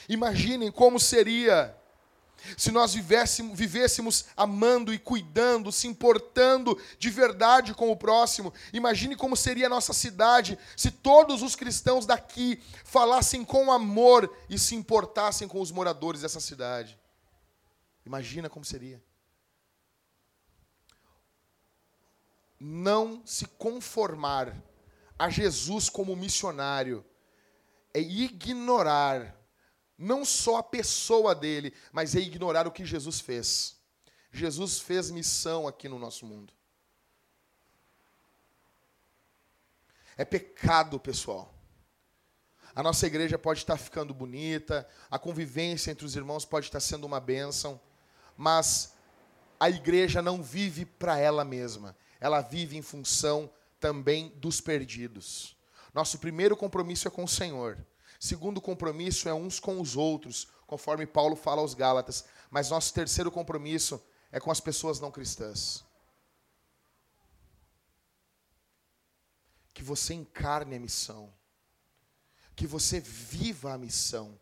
[0.07, 1.76] Imaginem como seria
[2.57, 8.53] se nós vivêssemos, vivêssemos amando e cuidando, se importando de verdade com o próximo.
[8.71, 14.57] Imagine como seria a nossa cidade se todos os cristãos daqui falassem com amor e
[14.57, 16.97] se importassem com os moradores dessa cidade.
[18.05, 19.01] Imagina como seria.
[22.59, 24.55] não se conformar
[25.17, 27.05] a Jesus como missionário
[27.93, 29.35] é ignorar
[29.97, 33.77] não só a pessoa dele, mas é ignorar o que Jesus fez.
[34.31, 36.53] Jesus fez missão aqui no nosso mundo.
[40.15, 41.53] É pecado, pessoal.
[42.75, 47.05] A nossa igreja pode estar ficando bonita, a convivência entre os irmãos pode estar sendo
[47.05, 47.79] uma bênção,
[48.35, 48.93] mas
[49.59, 55.55] a igreja não vive para ela mesma ela vive em função também dos perdidos.
[55.93, 57.77] Nosso primeiro compromisso é com o Senhor.
[58.20, 62.26] Segundo compromisso é uns com os outros, conforme Paulo fala aos Gálatas.
[62.49, 65.84] Mas nosso terceiro compromisso é com as pessoas não cristãs.
[69.74, 71.34] Que você encarne a missão.
[72.55, 74.39] Que você viva a missão.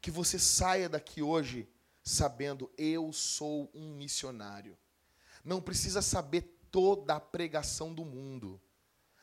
[0.00, 1.68] Que você saia daqui hoje
[2.06, 4.78] sabendo, eu sou um missionário.
[5.44, 8.60] Não precisa saber toda a pregação do mundo,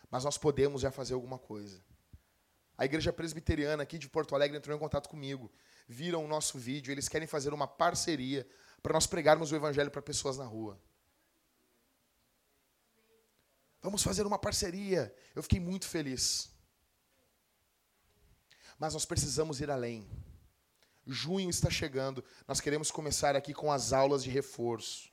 [0.09, 1.81] mas nós podemos já fazer alguma coisa.
[2.83, 5.49] A igreja presbiteriana aqui de Porto Alegre entrou em contato comigo,
[5.87, 8.45] viram o nosso vídeo, eles querem fazer uma parceria
[8.81, 10.77] para nós pregarmos o evangelho para pessoas na rua.
[13.81, 15.15] Vamos fazer uma parceria.
[15.33, 16.51] Eu fiquei muito feliz.
[18.77, 20.05] Mas nós precisamos ir além.
[21.07, 22.21] Junho está chegando.
[22.45, 25.09] Nós queremos começar aqui com as aulas de reforço.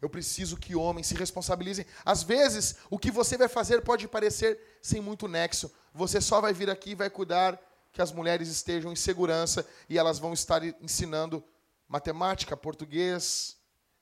[0.00, 1.84] Eu preciso que homens se responsabilizem.
[2.02, 5.70] Às vezes, o que você vai fazer pode parecer sem muito nexo.
[5.92, 7.60] Você só vai vir aqui e vai cuidar
[7.92, 11.42] que as mulheres estejam em segurança e elas vão estar ensinando
[11.88, 13.56] matemática, português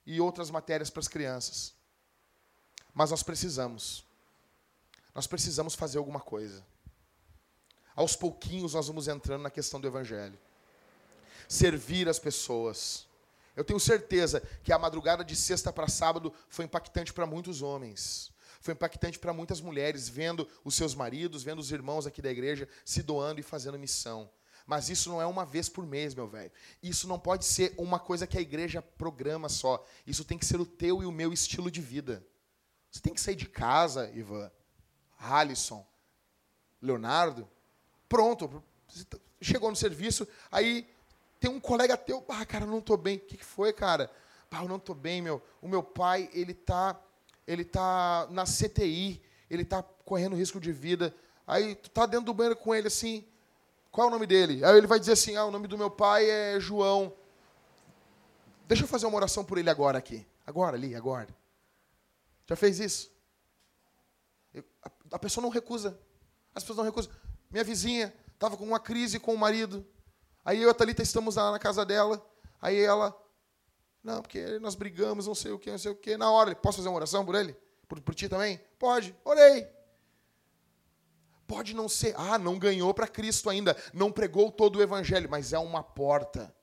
[0.05, 1.73] e outras matérias para as crianças.
[2.93, 4.05] Mas nós precisamos.
[5.15, 6.65] Nós precisamos fazer alguma coisa.
[7.95, 10.37] Aos pouquinhos nós vamos entrando na questão do evangelho.
[11.47, 13.07] Servir as pessoas
[13.57, 18.31] eu tenho certeza que a madrugada de sexta para sábado foi impactante para muitos homens.
[18.59, 22.67] Foi impactante para muitas mulheres, vendo os seus maridos, vendo os irmãos aqui da igreja
[22.85, 24.29] se doando e fazendo missão.
[24.65, 26.51] Mas isso não é uma vez por mês, meu velho.
[26.83, 29.85] Isso não pode ser uma coisa que a igreja programa só.
[30.05, 32.25] Isso tem que ser o teu e o meu estilo de vida.
[32.91, 34.51] Você tem que sair de casa, Ivan,
[35.17, 35.85] Alisson,
[36.81, 37.49] Leonardo.
[38.09, 38.61] Pronto,
[39.41, 40.87] chegou no serviço, aí
[41.39, 43.17] tem um colega teu, ah, cara, não estou bem.
[43.17, 44.11] O que, que foi, cara?
[44.49, 45.41] Ah, eu não estou bem, meu.
[45.61, 46.99] O meu pai, ele tá,
[47.47, 51.15] ele tá na CTI, ele tá correndo risco de vida.
[51.47, 53.25] Aí tu tá dentro do banheiro com ele assim,
[53.89, 54.63] qual é o nome dele?
[54.65, 57.13] Aí ele vai dizer assim, ah, o nome do meu pai é João.
[58.67, 60.27] Deixa eu fazer uma oração por ele agora aqui.
[60.45, 61.29] Agora, ali, agora.
[62.45, 63.09] Já fez isso?
[64.53, 65.97] Eu, a, a pessoa não recusa.
[66.53, 67.11] As pessoas não recusam.
[67.49, 69.85] Minha vizinha estava com uma crise com o marido.
[70.43, 72.25] Aí eu e a Thalita estamos lá na casa dela.
[72.61, 73.15] Aí ela,
[74.07, 76.15] não, porque nós brigamos, não sei o que, não sei o que.
[76.15, 77.53] Na hora, posso fazer uma oração por ele?
[77.87, 78.59] Por, por ti também?
[78.79, 79.67] Pode, orei.
[81.45, 85.53] Pode não ser, ah, não ganhou para Cristo ainda, não pregou todo o evangelho, mas
[85.53, 86.55] é uma porta,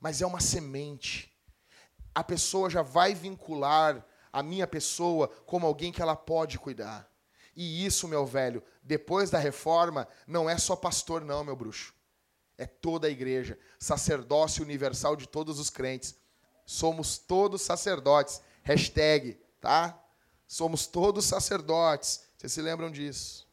[0.00, 1.30] mas é uma semente.
[2.14, 7.10] A pessoa já vai vincular a minha pessoa como alguém que ela pode cuidar.
[7.54, 11.94] E isso, meu velho, depois da reforma, não é só pastor, não, meu bruxo
[12.60, 16.14] é toda a igreja, sacerdócio universal de todos os crentes.
[16.70, 18.40] Somos todos sacerdotes.
[18.62, 20.00] Hashtag, tá?
[20.46, 22.22] Somos todos sacerdotes.
[22.38, 23.44] Vocês se lembram disso?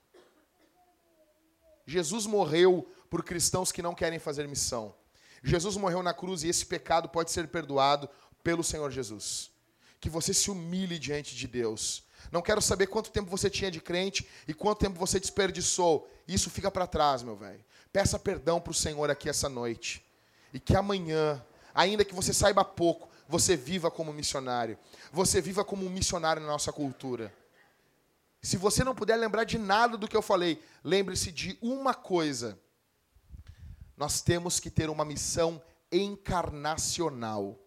[1.83, 4.93] Jesus morreu por cristãos que não querem fazer missão.
[5.41, 8.07] Jesus morreu na cruz e esse pecado pode ser perdoado
[8.43, 9.49] pelo Senhor Jesus.
[9.99, 12.03] Que você se humilhe diante de Deus.
[12.31, 16.07] Não quero saber quanto tempo você tinha de crente e quanto tempo você desperdiçou.
[16.27, 17.65] Isso fica para trás, meu velho.
[17.91, 20.05] Peça perdão para o Senhor aqui essa noite.
[20.53, 21.43] E que amanhã,
[21.77, 24.79] ainda que você saiba pouco, você viva como missionário.
[25.13, 27.31] Você viva como um missionário na nossa cultura.
[28.41, 32.59] Se você não puder lembrar de nada do que eu falei, lembre-se de uma coisa.
[33.95, 35.61] Nós temos que ter uma missão
[35.91, 37.59] encarnacional.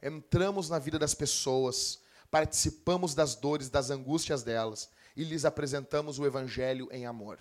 [0.00, 2.00] Entramos na vida das pessoas,
[2.30, 7.38] participamos das dores, das angústias delas e lhes apresentamos o evangelho em amor.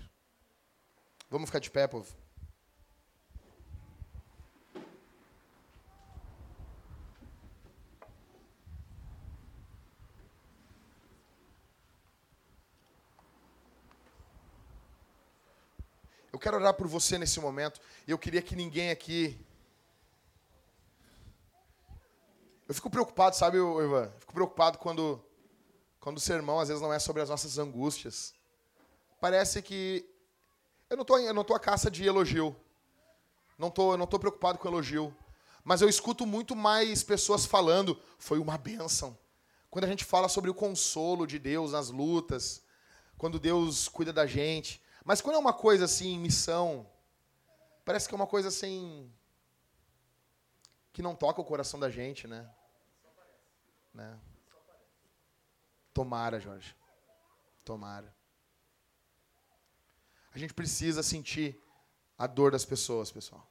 [1.30, 2.12] Vamos ficar de pé, povo?
[16.32, 17.80] Eu quero orar por você nesse momento.
[18.08, 19.40] Eu queria que ninguém aqui.
[22.68, 24.12] Eu fico preocupado, sabe, Ivan?
[24.20, 25.24] Fico preocupado quando,
[26.00, 28.34] quando o sermão às vezes não é sobre as nossas angústias.
[29.22, 30.06] Parece que.
[30.90, 32.56] Eu não estou eu não a caça de elogio.
[33.58, 35.16] Não tô, eu não estou preocupado com elogio.
[35.64, 39.18] Mas eu escuto muito mais pessoas falando, foi uma bênção.
[39.70, 42.62] Quando a gente fala sobre o consolo de Deus nas lutas,
[43.18, 44.82] quando Deus cuida da gente.
[45.08, 46.86] Mas quando é uma coisa assim, missão,
[47.86, 49.10] parece que é uma coisa assim.
[50.92, 52.46] que não toca o coração da gente, né?
[53.94, 54.20] né?
[55.94, 56.76] Tomara, Jorge.
[57.64, 58.14] Tomara.
[60.34, 61.58] A gente precisa sentir
[62.18, 63.50] a dor das pessoas, pessoal.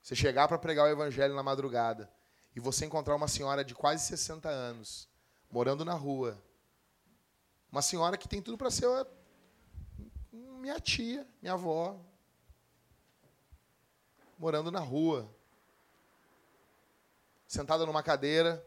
[0.00, 2.08] Você chegar para pregar o evangelho na madrugada
[2.54, 5.08] e você encontrar uma senhora de quase 60 anos,
[5.50, 6.40] morando na rua,
[7.72, 8.86] uma senhora que tem tudo para ser
[10.62, 11.98] minha tia, minha avó,
[14.38, 15.28] morando na rua,
[17.48, 18.64] sentada numa cadeira.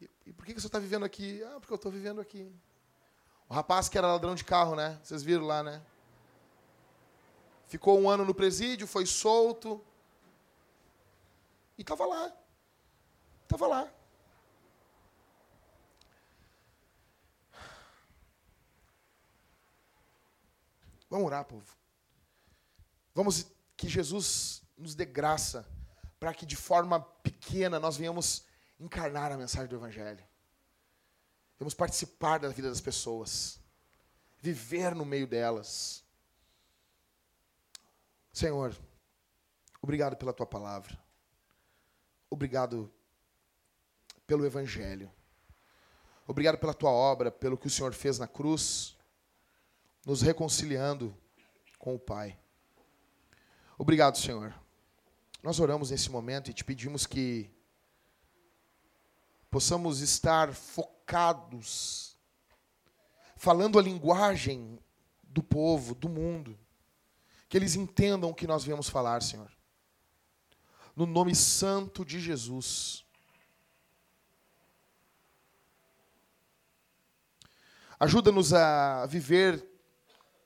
[0.00, 1.40] E, e por que, que você está vivendo aqui?
[1.44, 2.52] Ah, porque eu estou vivendo aqui.
[3.48, 4.98] O rapaz que era ladrão de carro, né?
[5.04, 5.80] Vocês viram lá, né?
[7.66, 9.80] Ficou um ano no presídio, foi solto.
[11.78, 12.32] E estava lá.
[13.44, 13.92] Estava lá.
[21.12, 21.76] Vamos orar, povo.
[23.14, 23.46] Vamos
[23.76, 25.68] que Jesus nos dê graça
[26.18, 28.46] para que de forma pequena nós venhamos
[28.80, 30.24] encarnar a mensagem do Evangelho.
[31.58, 33.60] Vamos participar da vida das pessoas,
[34.40, 36.02] viver no meio delas.
[38.32, 38.74] Senhor,
[39.82, 40.98] obrigado pela tua palavra.
[42.30, 42.90] Obrigado
[44.26, 45.12] pelo Evangelho.
[46.26, 48.96] Obrigado pela tua obra, pelo que o Senhor fez na cruz
[50.04, 51.16] nos reconciliando
[51.78, 52.38] com o Pai.
[53.78, 54.54] Obrigado, Senhor.
[55.42, 57.50] Nós oramos nesse momento e te pedimos que
[59.50, 62.16] possamos estar focados,
[63.36, 64.78] falando a linguagem
[65.22, 66.58] do povo, do mundo,
[67.48, 69.50] que eles entendam o que nós viemos falar, Senhor.
[70.94, 73.04] No nome santo de Jesus.
[77.98, 79.71] Ajuda-nos a viver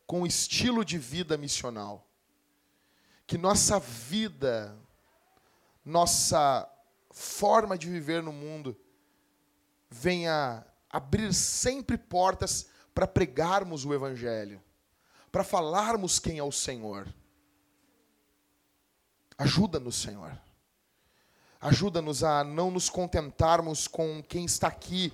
[0.06, 2.06] com o estilo de vida missional.
[3.26, 4.76] Que nossa vida,
[5.84, 6.70] nossa
[7.10, 8.78] forma de viver no mundo,
[9.90, 14.62] venha abrir sempre portas para pregarmos o Evangelho,
[15.32, 17.06] para falarmos quem é o Senhor.
[19.36, 20.38] Ajuda-nos, Senhor.
[21.60, 25.12] Ajuda-nos a não nos contentarmos com quem está aqui,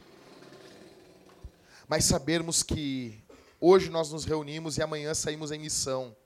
[1.89, 3.22] mas sabermos que
[3.65, 6.17] Hoje nós nos reunimos e amanhã saímos em missão.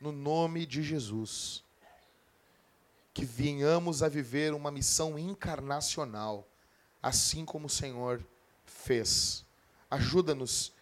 [0.00, 1.64] No nome de Jesus.
[3.12, 6.46] Que venhamos a viver uma missão encarnacional,
[7.02, 8.24] assim como o Senhor
[8.64, 9.44] fez.
[9.90, 10.72] Ajuda-nos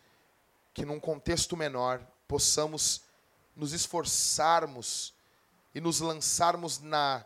[0.75, 3.01] que num contexto menor possamos
[3.57, 5.15] nos esforçarmos
[5.75, 7.25] e nos lançarmos na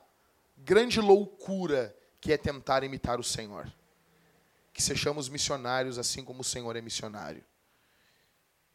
[0.56, 3.68] grande loucura que é tentar imitar o Senhor.
[4.72, 7.49] Que sejamos missionários assim como o Senhor é missionário